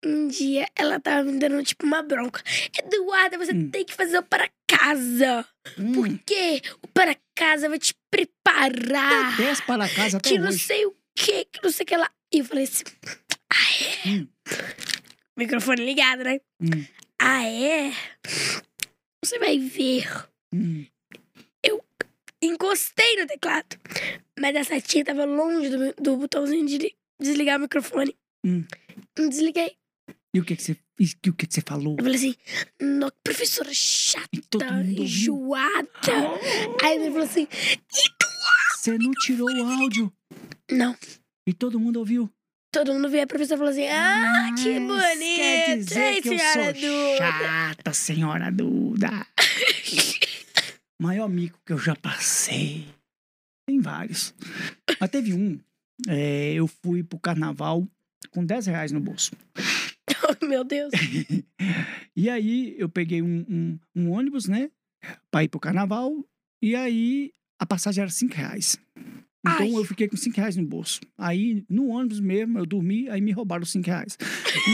[0.06, 2.41] um dia, ela tava me dando, tipo, uma bronca.
[2.78, 3.70] Eduarda, você Hum.
[3.70, 5.46] tem que fazer o para casa.
[5.78, 5.91] Hum.
[5.93, 9.36] Porque o para casa vai te preparar.
[9.38, 10.60] Desce para casa até que não hoje.
[10.60, 12.10] sei o que, que não sei o que lá.
[12.34, 12.84] E eu falei assim,
[13.52, 14.10] ah, é?
[14.10, 14.28] Hum.
[15.38, 16.39] Microfone ligado, né?
[16.62, 16.86] Hum.
[17.20, 17.91] Ah, é?
[19.24, 20.08] Você vai ver.
[20.54, 20.86] Hum.
[22.41, 23.78] Encostei no teclado.
[24.39, 28.15] Mas essa tia tava longe do, do botãozinho de li- desligar o microfone.
[28.45, 28.63] Hum.
[29.15, 29.71] Desliguei.
[30.34, 31.95] E o que que você, e o que que você falou?
[31.97, 32.36] Eu falei assim,
[32.80, 34.28] "No, que professora chata,
[34.86, 35.89] enjoada.
[36.84, 37.47] Aí ele falou assim,
[38.76, 40.13] Você não tirou o áudio
[40.69, 40.95] não.
[41.47, 42.30] e todo mundo ouviu.
[42.71, 46.38] Todo mundo veio, a professora falou assim, ah, que Mas bonito, Quer dizer que eu
[46.39, 47.17] sou Duda?
[47.17, 49.26] chata, senhora Duda.
[51.02, 52.88] Maior mico que eu já passei.
[53.68, 54.34] Tem vários.
[55.00, 55.60] Mas teve um.
[56.08, 57.88] é, eu fui pro carnaval
[58.32, 59.32] com 10 reais no bolso.
[60.48, 60.92] Meu Deus.
[62.16, 64.72] E aí eu peguei um, um- um ônibus, né?
[65.30, 66.12] Pra ir pro carnaval.
[66.64, 68.76] E aí a passagem era 5 reais.
[69.46, 69.76] Então Ai.
[69.76, 71.00] eu fiquei com 5 reais no bolso.
[71.16, 74.18] Aí no ônibus mesmo, eu dormi, aí me roubaram os 5 reais.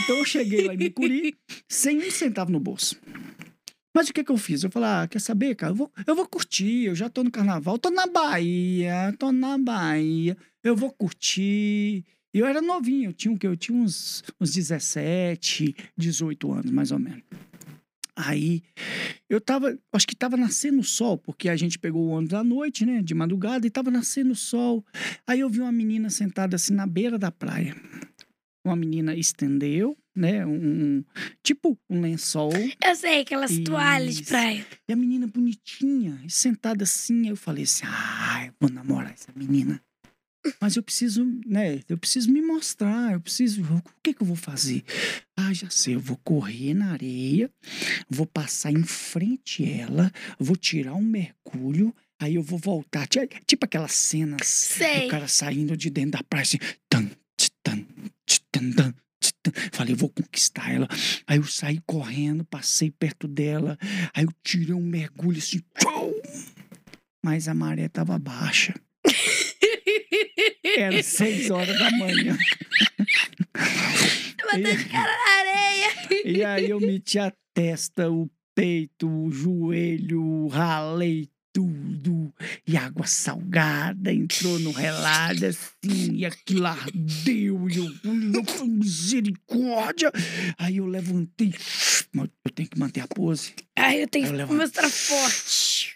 [0.04, 1.36] Então eu cheguei lá em Micuri
[1.68, 2.96] sem um centavo no bolso.
[3.94, 4.64] Mas o que que eu fiz?
[4.64, 5.72] Eu falei, ah, quer saber, cara?
[5.72, 9.58] Eu vou, eu vou curtir, eu já tô no carnaval, tô na Bahia, tô na
[9.58, 12.04] Bahia, eu vou curtir.
[12.34, 13.46] Eu era novinho, eu tinha o quê?
[13.46, 17.22] Eu tinha uns, uns 17, 18 anos, mais ou menos.
[18.16, 18.62] Aí,
[19.28, 22.44] eu tava, acho que tava nascendo o sol, porque a gente pegou o ônibus à
[22.44, 24.86] noite, né, de madrugada, e tava nascendo o sol.
[25.26, 27.76] Aí eu vi uma menina sentada assim na beira da praia.
[28.66, 30.54] Uma menina estendeu, né, um,
[31.00, 31.04] um-
[31.44, 34.66] tipo um lençol, Eu sei, aquelas toalhas de praia.
[34.88, 39.32] e a menina bonitinha, e sentada assim, eu falei assim: "Ah, eu vou namorar essa
[39.36, 39.82] menina".
[40.62, 41.80] Mas eu preciso, né?
[41.88, 43.64] Eu preciso me mostrar, eu preciso.
[43.64, 44.84] O que que eu vou fazer?
[45.38, 47.50] Ah, já sei, eu vou correr na areia,
[48.10, 53.08] vou passar em frente a ela, vou tirar um mergulho, aí eu vou voltar.
[53.08, 55.04] Ti- Tipo aquelas cenas Sei.
[55.04, 56.58] do cara saindo de dentro da praia assim.
[56.90, 57.10] Tan,
[59.72, 60.88] Falei, eu vou conquistar ela.
[61.28, 63.78] Aí eu saí correndo, passei perto dela,
[64.14, 65.62] aí eu tirei um mergulho assim.
[65.78, 66.12] tchau!
[67.24, 68.74] Mas a maré tava baixa.
[70.78, 72.38] Era seis horas da manhã.
[73.54, 75.90] Bateu de cara na areia.
[76.26, 82.34] E aí eu meti a testa, o peito, o joelho, ralei tudo.
[82.68, 87.70] E água salgada entrou no relado assim, e aquilo ardeu.
[87.70, 90.12] E eu, eu, misericórdia.
[90.58, 91.54] Aí eu levantei.
[92.12, 93.54] Mas eu tenho que manter a pose.
[93.76, 95.96] Ai, eu tenho Eu que mostrar forte.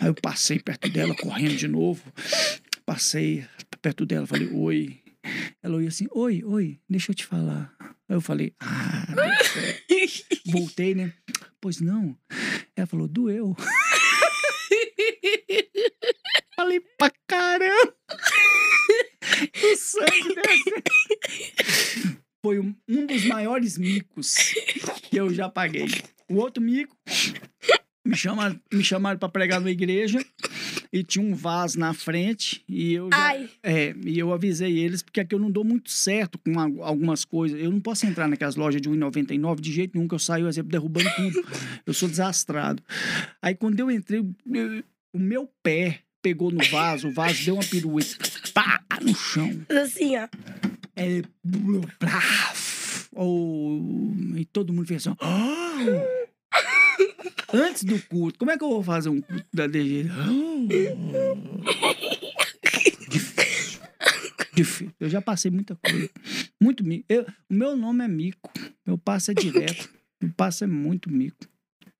[0.00, 2.02] Aí eu passei perto dela, correndo de novo.
[2.84, 3.44] Passei
[3.80, 5.00] perto dela, falei, oi.
[5.62, 7.74] Ela olhou assim, oi, oi, deixa eu te falar.
[8.08, 9.06] Aí eu falei, ah,
[10.46, 11.12] voltei, né?
[11.60, 12.16] Pois não.
[12.76, 13.56] Ela falou, doeu.
[16.54, 17.96] falei, pra caramba!
[19.62, 22.16] O sangue dessa.
[22.42, 22.74] Foi um,
[23.06, 24.36] dos maiores micos
[25.10, 25.88] que eu já paguei.
[26.28, 26.96] O outro mico,
[28.04, 30.24] me chama me chamaram pra pregar na igreja
[30.98, 35.02] e tinha um vaso na frente e eu já, Ai, é, e eu avisei eles
[35.02, 37.60] porque aqui eu não dou muito certo com algumas coisas.
[37.60, 40.70] Eu não posso entrar naquelas lojas de 1,99 de jeito nenhum que eu saio exemplo
[40.70, 41.46] derrubando tudo.
[41.86, 42.82] Eu sou desastrado.
[43.40, 47.62] Aí quando eu entrei, eu- o meu pé pegou no vaso, o vaso deu uma
[47.64, 48.16] pirueta,
[48.52, 49.50] pá, no chão.
[49.70, 50.26] assim, ó.
[50.96, 51.22] É,
[51.98, 53.80] plaf, ou,
[54.36, 55.76] e todo mundo fez assim, "Ah!"
[57.52, 60.06] Antes do culto, como é que eu vou fazer um culto da DG?
[63.08, 63.80] Difícil.
[64.54, 64.92] Difícil.
[64.98, 66.10] Eu já passei muita coisa.
[66.60, 67.04] Muito mico.
[67.08, 68.50] Eu- o meu nome é Mico.
[68.86, 69.88] Meu passo é direto.
[70.20, 71.36] Meu passo é muito mico.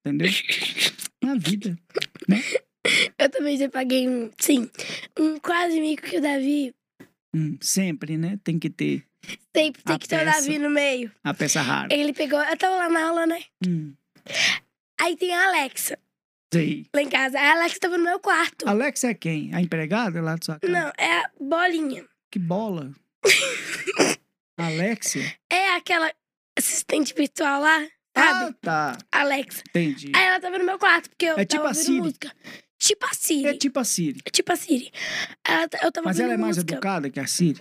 [0.01, 0.31] Entendeu?
[1.23, 1.77] Na vida.
[3.19, 4.71] Eu também já paguei um, sim,
[5.19, 6.73] um quase mico que o Davi
[7.35, 8.39] Hum, sempre, né?
[8.45, 9.05] Tem que ter
[9.55, 10.25] sempre tem A que ter o.
[10.25, 11.11] Davi no meio.
[11.25, 11.93] a peça rara.
[11.93, 13.43] Ele pegou, eu tava lá na aula, né?
[13.67, 13.93] Hum,
[15.01, 15.99] Aí tem a Alexa
[16.53, 16.87] sei.
[16.95, 17.39] lá em casa.
[17.39, 18.69] A Alexa tava no meu quarto.
[18.69, 19.55] Alex é quem?
[19.55, 20.73] A empregada lá do sua casa?
[20.73, 22.05] Não, é a bolinha.
[22.31, 22.93] Que bola.
[24.59, 25.35] Alexia?
[25.51, 26.11] É aquela
[26.59, 28.57] assistente virtual lá, Ah, sabe?
[28.63, 28.99] tá.
[29.13, 29.63] Alexa.
[29.69, 30.13] Entendi.
[30.15, 32.01] Aí ela tava no meu quarto, porque eu É tipo tava a ouvindo Siri.
[32.01, 32.33] música.
[32.79, 33.47] Tipo a Siri.
[33.49, 34.21] É tipo a Siri.
[34.33, 34.93] Tipo a Siri.
[35.47, 36.75] Ela, eu tava Mas ouvindo ela é mais música.
[36.75, 37.61] educada que a Siri.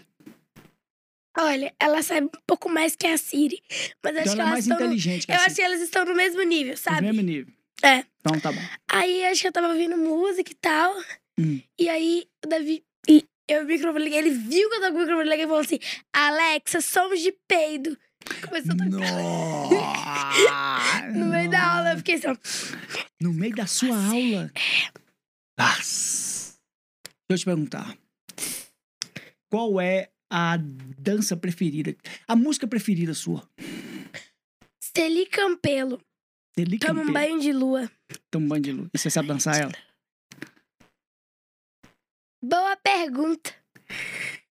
[1.38, 3.62] Olha, ela sabe um pouco mais que a Siri.
[4.04, 4.80] Mas acho Então que ela é elas mais estão.
[4.80, 7.02] no- inteligente que Eu a acho que elas estão no mesmo nível, No sabe?
[7.02, 7.54] mesmo nível.
[7.84, 8.06] É.
[8.22, 8.62] Então tá bom.
[8.90, 10.96] Aí acho que eu tava ouvindo música e tal.
[11.40, 11.62] Hum.
[11.78, 12.84] E aí o Davi.
[13.08, 15.50] E eu o microfone liguei, ele viu que eu tava com o microfone ligado e
[15.50, 15.80] falou assim:
[16.14, 17.98] Alexa, somos de peido.
[18.48, 19.06] Começou a tocar.
[21.14, 22.28] No meio da aula, eu fiquei assim.
[23.22, 24.52] No meio da sua aula?
[25.58, 26.56] Nossa.
[27.30, 27.96] Deixa eu te perguntar.
[29.50, 31.96] Qual é a dança preferida?
[32.28, 33.48] A música preferida sua?
[34.80, 36.02] Celi Campelo,
[36.56, 37.92] Deli toma um banho de lua.
[38.32, 38.90] Toma um banho de luz.
[38.94, 39.74] E você sabe dançar ela?
[42.42, 43.54] Boa pergunta.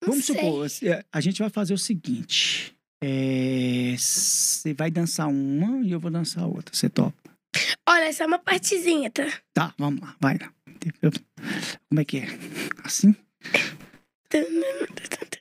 [0.00, 0.37] Não Vamos sei.
[0.37, 0.66] supor,
[1.12, 2.74] a gente vai fazer o seguinte.
[3.02, 6.74] É, Você vai dançar uma e eu vou dançar outra.
[6.74, 7.14] Você topa?
[7.88, 9.26] Olha, essa é uma partezinha, tá?
[9.52, 10.16] Tá, vamos lá.
[10.20, 10.52] Vai lá.
[11.88, 12.26] Como é que é?
[12.85, 13.14] Assim?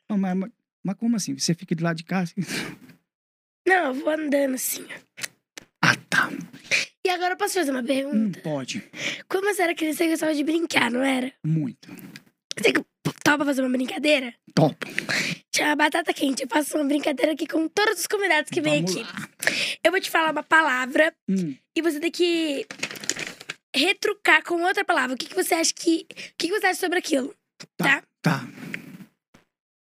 [0.10, 0.38] Não, mas,
[0.84, 1.38] mas- como assim?
[1.38, 2.20] Você fica de lado de cá?
[2.22, 2.36] assim?
[3.68, 4.86] Não, eu vou andando assim.
[5.82, 6.30] Ah, tá.
[7.06, 8.40] E agora eu posso fazer uma Hum, pergunta?
[8.42, 8.84] pode.
[9.30, 11.32] Quando você era criança, você gostava de brincar, não era?
[11.46, 11.90] Muito.
[12.58, 12.74] Você
[13.24, 14.34] topa fazer uma brincadeira?
[14.56, 14.76] Top.
[15.56, 16.44] Chama batata quente.
[16.44, 19.02] Eu faço uma brincadeira aqui com todos os convidados que vêm aqui.
[19.04, 19.30] lá.
[19.84, 22.66] Eu vou te falar uma palavra Hum, e você tem que
[23.76, 25.16] retrucar com outra palavra.
[25.16, 26.06] O que, que você acha que.
[26.10, 27.34] O que, que você acha sobre aquilo?
[27.78, 28.04] tá.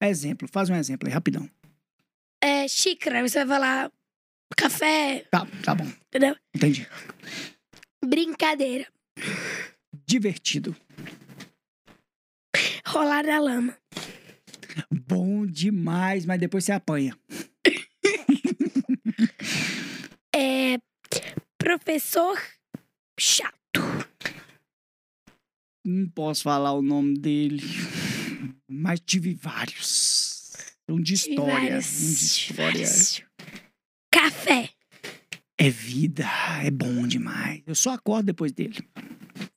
[0.03, 0.49] Exemplo.
[0.49, 1.49] Faz um exemplo aí, rapidão.
[2.43, 3.93] É xícara, você vai falar
[4.57, 5.87] café, Tá, tá bom.
[6.09, 6.37] entendeu?
[6.55, 6.87] Entendi.
[8.05, 8.87] Brincadeira.
[10.07, 10.75] Divertido.
[12.87, 13.79] Rolar na lama.
[14.91, 17.17] Bom demais, mas depois você apanha.
[20.35, 20.79] É.
[21.59, 22.37] Professor
[23.21, 23.81] chato.
[25.85, 27.63] Não posso falar o nome dele.
[28.69, 30.53] Mas tive vários.
[30.89, 31.71] Um de história.
[31.71, 32.03] vários.
[32.03, 32.89] Um de história.
[34.13, 34.71] Café.
[35.59, 36.27] É vida.
[36.65, 37.63] É bom demais.
[37.67, 38.79] Eu só acordo depois dele.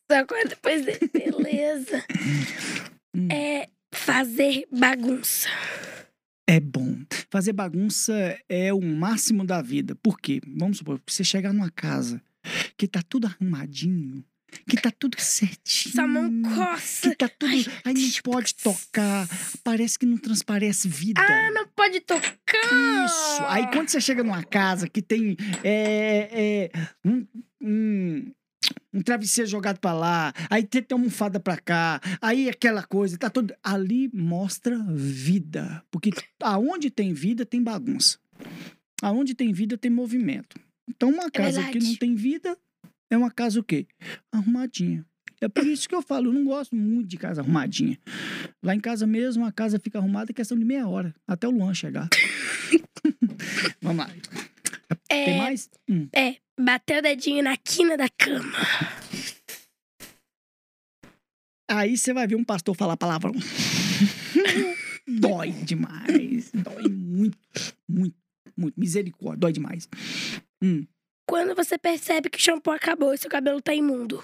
[0.10, 1.00] Só agora depois de...
[1.10, 2.04] Beleza.
[3.16, 3.28] Hum.
[3.32, 5.50] É fazer bagunça.
[6.48, 7.04] É bom.
[7.32, 9.96] Fazer bagunça é o máximo da vida.
[9.96, 10.40] Por quê?
[10.46, 12.22] Vamos supor, você chegar numa casa
[12.78, 14.24] que tá tudo arrumadinho,
[14.68, 15.96] que tá tudo certinho.
[15.96, 17.10] Sua mão coça.
[17.10, 17.52] Que tá tudo.
[17.52, 19.28] Ai, Aí não pode tocar.
[19.64, 21.22] Parece que não transparece vida.
[21.22, 22.26] Ah, não pode tocar.
[23.06, 23.44] Isso.
[23.48, 27.26] Aí quando você chega numa casa que tem é, é, um,
[27.62, 28.32] um,
[28.94, 33.18] um travesseiro jogado pra lá, aí tem, tem uma almofada pra cá, aí aquela coisa,
[33.18, 33.54] tá tudo.
[33.64, 35.84] Ali mostra vida.
[35.92, 38.18] Porque aonde tem vida, tem bagunça.
[39.02, 40.60] Aonde tem vida, tem movimento.
[40.88, 41.86] Então, uma casa que verdade.
[41.86, 42.58] não tem vida
[43.10, 43.88] é uma casa o quê?
[44.32, 45.06] Arrumadinha.
[45.42, 48.00] É por isso que eu falo, eu não gosto muito de casa arrumadinha.
[48.64, 51.52] Lá em casa mesmo, a casa fica arrumada em questão de meia hora, até o
[51.52, 52.08] Luan chegar.
[53.82, 54.12] Vamos lá.
[55.10, 55.70] Tem É, mais?
[55.90, 56.08] Hum.
[56.14, 58.58] é, bater o dedinho na quina da cama.
[61.70, 63.34] Aí você vai ver um pastor falar palavrão.
[65.08, 66.52] dói demais.
[66.54, 67.38] Dói muito,
[67.90, 68.16] muito,
[68.56, 68.80] muito.
[68.80, 69.90] Misericórdia, dói demais.
[70.64, 70.86] Hum.
[71.28, 74.24] Quando você percebe que o shampoo acabou e seu cabelo tá imundo.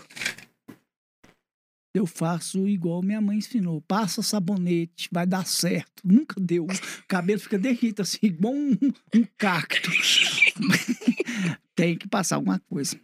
[1.93, 3.81] Eu faço igual minha mãe ensinou.
[3.81, 6.01] Passa sabonete, vai dar certo.
[6.05, 6.65] Nunca deu.
[6.65, 8.77] O cabelo fica derrito assim, igual um,
[9.13, 9.91] um cacto.
[11.75, 12.97] Tem que passar alguma coisa.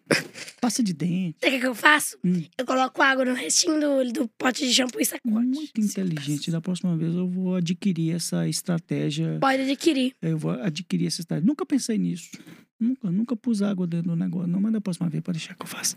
[0.67, 1.37] Passa de dente.
[1.41, 2.17] Sabe o que eu faço?
[2.25, 2.43] Hum.
[2.57, 5.33] Eu coloco água no restinho do, do pote de shampoo e sacode.
[5.33, 6.51] Muito inteligente.
[6.51, 9.37] Da próxima vez eu vou adquirir essa estratégia.
[9.39, 10.13] Pode adquirir.
[10.21, 11.47] Eu vou adquirir essa estratégia.
[11.47, 12.31] Nunca pensei nisso.
[12.77, 14.49] Nunca, nunca pus água dentro do negócio.
[14.49, 15.95] Não, mas da próxima vez pode deixar que eu faça.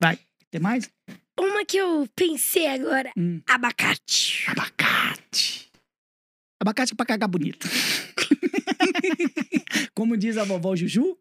[0.00, 0.18] Vai.
[0.50, 0.88] Tem mais?
[1.38, 3.42] Uma que eu pensei agora, Hum.
[3.46, 4.46] abacate.
[4.48, 5.70] Abacate.
[6.58, 7.68] Abacate é pra cagar bonito.
[9.94, 11.18] Como diz a vovó Juju,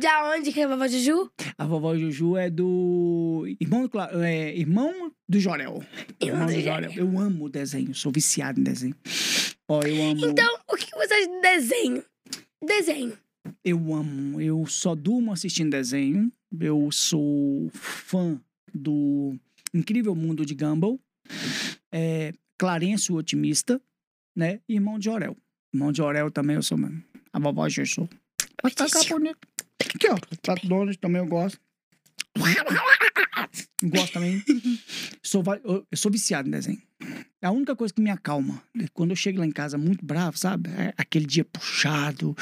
[0.00, 1.30] Da onde que é a vovó Juju?
[1.56, 5.82] a vovó Juju é do irmão do, Cla- é, irmão do Jorel.
[6.20, 6.92] Irmão do Jorel.
[6.96, 8.96] Eu amo desenho, sou viciado em desenho.
[9.68, 10.26] Ó, eu amo.
[10.26, 12.04] Então, o que você acha de desenho?
[12.64, 13.16] Desenho.
[13.64, 14.40] Eu amo.
[14.40, 16.32] Eu só durmo assistindo desenho.
[16.60, 18.40] Eu sou fã
[18.74, 19.36] do
[19.72, 20.98] Incrível Mundo de Gumball.
[21.92, 23.80] É, Clarence o Otimista,
[24.34, 24.60] né?
[24.68, 25.36] E Irmão de Jorel.
[25.72, 27.02] Irmão de Jorel também eu sou, mano.
[27.32, 28.08] A vovó Juju.
[28.62, 29.38] Vai ficar bonito.
[29.80, 30.16] Aqui, ó.
[30.42, 31.58] Pato Donald também eu gosto.
[33.82, 34.42] Gosto também.
[35.22, 36.82] Sou, eu sou viciado em desenho.
[37.40, 38.62] É a única coisa que me acalma.
[38.80, 40.70] é Quando eu chego lá em casa muito bravo, sabe?
[40.70, 42.34] É aquele dia puxado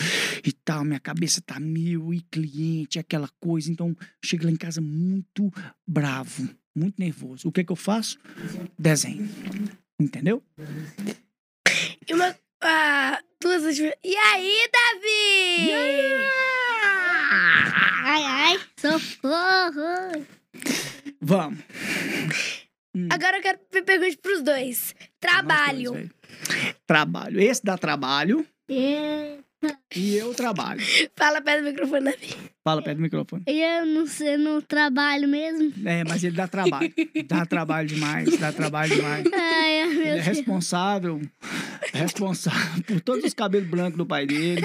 [0.45, 3.71] e tal, minha cabeça tá mil e cliente, aquela coisa.
[3.71, 5.53] Então, chego lá em casa muito
[5.87, 7.49] bravo, muito nervoso.
[7.49, 8.19] O que que eu faço?
[8.79, 9.29] Desenho.
[10.01, 10.43] Entendeu?
[12.09, 12.35] E uma.
[12.63, 13.93] Ah, duas últimas.
[14.03, 16.46] E aí, Davi?
[17.31, 20.27] Ai, ai, socorro.
[21.21, 21.59] Vamos.
[22.95, 23.09] Hum.
[23.11, 24.95] Agora eu quero per- perguntas pros dois.
[25.21, 25.93] Trabalho.
[25.93, 26.77] Dois, velho.
[26.87, 27.41] trabalho.
[27.41, 29.39] Esse dá trabalho É,
[29.95, 30.81] e eu trabalho.
[31.17, 32.37] Fala perto do microfone, Davi.
[32.63, 33.45] Fala perto do microfone.
[33.47, 35.73] Eu não sei, não trabalho mesmo.
[35.89, 36.93] É, mas ele dá trabalho.
[37.27, 39.25] Dá trabalho demais, dá trabalho demais.
[39.33, 40.27] Ai, meu Ele é Deus.
[40.27, 41.21] responsável,
[41.93, 44.63] responsável por todos os cabelos brancos do pai dele.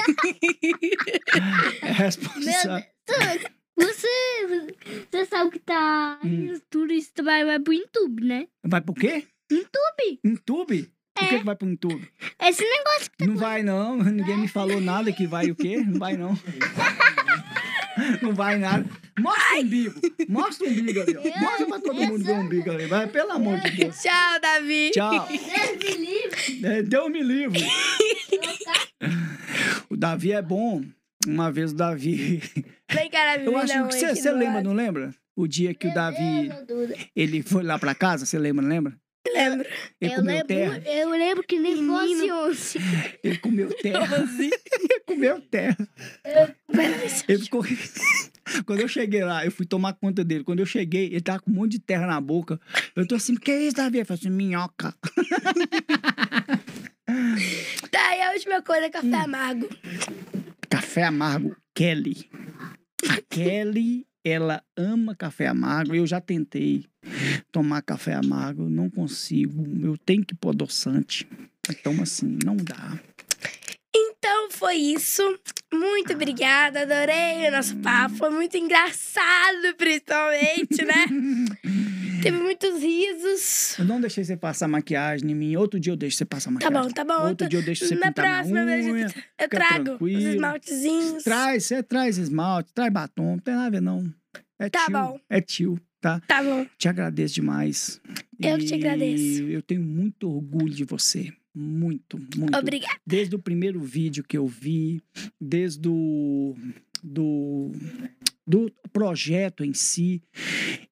[1.81, 2.85] É responsável.
[3.77, 4.67] Você,
[5.09, 6.19] você sabe que tá.
[6.23, 6.51] Hum.
[6.51, 8.47] Os turistas vai, vai pro YouTube, né?
[8.63, 9.25] Vai pro quê?
[9.49, 10.19] YouTube.
[10.23, 10.91] Intube?
[11.14, 11.28] Por É.
[11.28, 12.07] que, que vai pro Intube?
[12.41, 13.12] Esse negócio.
[13.22, 13.97] Não vai, não.
[14.03, 15.78] Ninguém me falou nada que vai o quê?
[15.78, 16.38] Não vai, não.
[18.22, 18.86] Não vai nada.
[19.20, 19.99] Mostra o umbigo.
[20.30, 21.39] Mostra o umbigo ali, ó.
[21.41, 22.86] Mostra pra todo mundo ver o umbigo ali.
[22.88, 23.97] Vai, pelo amor de Deus.
[24.01, 24.91] Tchau, Davi.
[24.91, 25.28] Tchau.
[25.28, 26.66] Deus me livre.
[26.66, 27.62] É, Deus me livre.
[29.89, 30.82] O Davi é bom.
[31.28, 32.41] Uma vez o Davi.
[33.45, 35.14] Eu acho um que você lembra, não lembra?
[35.36, 36.49] O dia que o Davi
[37.16, 38.93] ele foi lá pra casa, você lembra, não lembra?
[39.34, 39.67] Lembro.
[39.99, 40.82] Ele Eu comeu lembro, terra.
[40.86, 41.93] eu lembro que nem Menino.
[42.53, 43.19] fosse ontem.
[43.23, 44.07] Ele comeu terra.
[44.38, 45.77] ele comeu terra.
[47.27, 47.63] Ele ficou.
[48.65, 50.43] Quando eu cheguei lá, eu fui tomar conta dele.
[50.43, 52.59] Quando eu cheguei, ele tava com um monte de terra na boca.
[52.95, 53.99] Eu tô assim, que é isso, Davi?
[53.99, 54.93] Ele falou assim, minhoca.
[57.91, 59.15] Tá, e a última coisa, café Hum.
[59.15, 59.69] amargo.
[60.69, 62.29] Café amargo, Kelly.
[63.09, 65.95] A Kelly, ela ama café amargo.
[65.95, 66.86] Eu já tentei
[67.51, 69.65] tomar café amargo, não consigo.
[69.86, 71.28] Eu tenho que pôr adoçante.
[71.69, 72.99] Então, assim, não dá.
[74.24, 75.24] Então foi isso.
[75.74, 78.15] Muito obrigada, adorei o nosso papo.
[78.17, 81.05] Foi muito engraçado, principalmente, né?
[82.22, 83.80] Teve muitos risos.
[83.80, 85.55] Eu não deixei você passar maquiagem em mim.
[85.55, 86.82] Outro dia eu deixo você passar Tá maquiagem.
[86.89, 87.28] bom, tá bom.
[87.30, 89.05] Outro dia eu deixo você Na pintar próxima vez eu- unha.
[89.05, 90.30] eu fica trago os tranquilo.
[90.30, 91.24] esmaltezinhos.
[91.24, 94.13] Traz, você traz esmalte, traz batom, não tem nada a ver, não.
[94.59, 95.19] É Tá tio, bom.
[95.28, 96.22] É tio, tá?
[96.28, 96.67] Tá bom.
[96.78, 97.99] Te agradeço demais.
[98.39, 99.41] Eu que te agradeço.
[99.41, 101.34] E eu tenho muito orgulho de você.
[101.54, 102.58] Muito, muito.
[102.58, 102.99] Obrigada.
[103.06, 105.02] Desde o primeiro vídeo que eu vi,
[105.39, 106.56] desde o
[107.04, 107.72] do,
[108.45, 110.22] do projeto em si.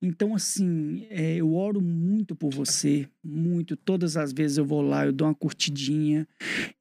[0.01, 3.75] Então, assim, é, eu oro muito por você, muito.
[3.75, 6.27] Todas as vezes eu vou lá, eu dou uma curtidinha.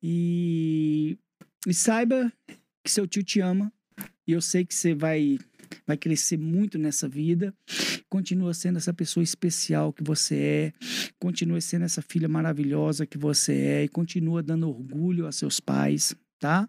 [0.03, 1.19] E,
[1.67, 2.33] e saiba
[2.85, 3.73] que seu tio te ama.
[4.27, 5.39] E eu sei que você vai,
[5.87, 7.55] vai crescer muito nessa vida.
[8.09, 10.73] Continua sendo essa pessoa especial que você é.
[11.19, 13.85] Continua sendo essa filha maravilhosa que você é.
[13.85, 16.69] E continua dando orgulho a seus pais, tá?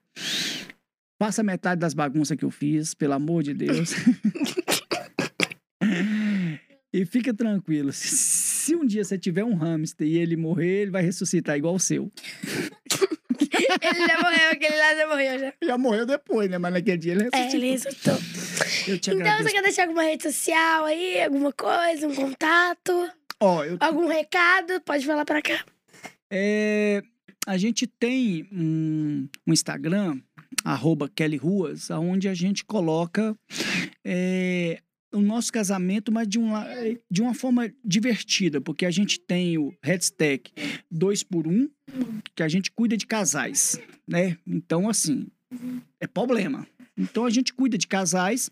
[1.20, 3.92] Passa metade das bagunças que eu fiz, pelo amor de Deus.
[6.94, 7.92] e fica tranquilo.
[7.92, 11.80] Se, um dia você tiver um hamster e ele morrer, ele vai ressuscitar igual o
[11.80, 12.10] seu.
[13.82, 15.54] Ele já morreu, aquele lá já morreu já.
[15.64, 16.58] Já morreu depois, né?
[16.58, 17.60] Mas naquele dia ele É, ressuscitou.
[17.60, 18.18] ele ressuscitou.
[19.16, 21.22] Então, você quer deixar alguma rede social aí?
[21.24, 22.08] Alguma coisa?
[22.08, 23.10] Um contato?
[23.40, 24.82] Ó, eu Algum recado?
[24.82, 25.64] Pode falar pra cá.
[26.32, 27.02] É,
[27.48, 30.20] a gente tem um, um Instagram,
[30.66, 33.36] arroba Kelly Ruas, onde a gente coloca
[34.06, 34.80] é,
[35.12, 36.68] o nosso casamento, mas de, um, la-
[37.10, 40.52] de uma forma divertida, porque a gente tem o Headstack
[40.92, 41.70] 2 por 1
[42.36, 44.38] que a gente cuida de casais, né?
[44.46, 45.28] Então, assim,
[46.00, 46.68] é problema.
[46.98, 48.52] Então a gente cuida de casais,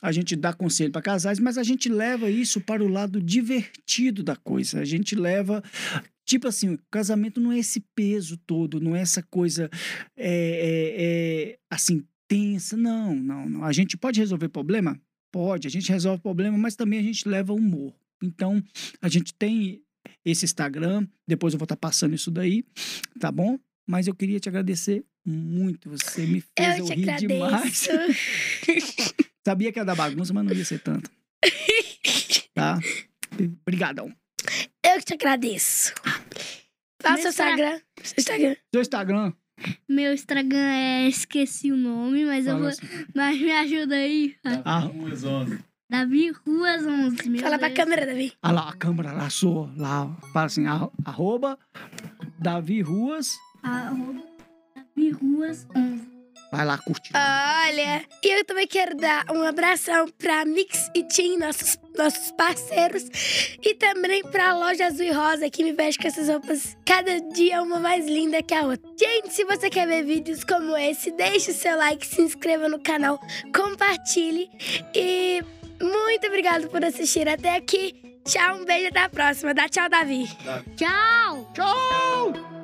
[0.00, 4.22] a gente dá conselho para casais, mas a gente leva isso para o lado divertido
[4.22, 4.80] da coisa.
[4.80, 5.62] A gente leva
[6.24, 9.68] Tipo assim, o casamento não é esse peso todo, não é essa coisa
[10.16, 12.76] é, é, é, assim, tensa.
[12.76, 13.64] Não, não, não.
[13.64, 14.98] A gente pode resolver problema?
[15.32, 17.94] Pode, a gente resolve problema, mas também a gente leva humor.
[18.22, 18.62] Então,
[19.00, 19.82] a gente tem
[20.24, 22.64] esse Instagram, depois eu vou estar passando isso daí,
[23.18, 23.58] tá bom?
[23.86, 25.90] Mas eu queria te agradecer muito.
[25.90, 27.88] Você me fez Eu eu, te rir demais.
[27.88, 29.14] agradeço.
[29.44, 31.10] Sabia que ia dar bagunça, mas não ia ser tanto.
[32.54, 32.78] Tá?
[33.62, 34.14] Obrigadão.
[34.84, 35.94] Eu que te agradeço.
[37.00, 37.80] Fala Meu seu Instagram.
[38.02, 38.56] Seu Instagram.
[38.74, 39.32] Seu Instagram.
[39.88, 41.08] Meu Instagram é.
[41.08, 42.68] Esqueci o nome, mas eu fala vou.
[42.68, 44.34] assim, Mas me ajuda aí.
[44.64, 44.78] Ah.
[44.80, 45.58] Ruas 11.
[45.90, 47.28] Davi Ruas 11.
[47.28, 47.76] Meu Fala pra Deus.
[47.78, 48.32] câmera, Davi.
[48.42, 51.58] ah lá, a câmera lá, sua, lá, fala assim, arro- arroba
[52.38, 53.28] Davi Ruas,
[53.62, 54.22] Arroba
[54.74, 56.11] Davi Ruas 11.
[56.52, 57.12] Vai lá curtir.
[57.14, 63.04] Olha, e eu também quero dar um abração pra Mix e Tim, nossos, nossos parceiros,
[63.62, 67.62] e também pra loja Azul e Rosa, que me veste com essas roupas cada dia
[67.62, 68.88] uma mais linda que a outra.
[68.98, 72.78] Gente, se você quer ver vídeos como esse, deixe o seu like, se inscreva no
[72.78, 73.18] canal,
[73.54, 74.50] compartilhe
[74.94, 75.42] e
[75.80, 77.94] muito obrigado por assistir até aqui.
[78.24, 79.52] Tchau, um beijo até a próxima.
[79.52, 80.28] Dá tchau, Davi.
[80.76, 81.50] Tchau!
[81.54, 82.61] Tchau!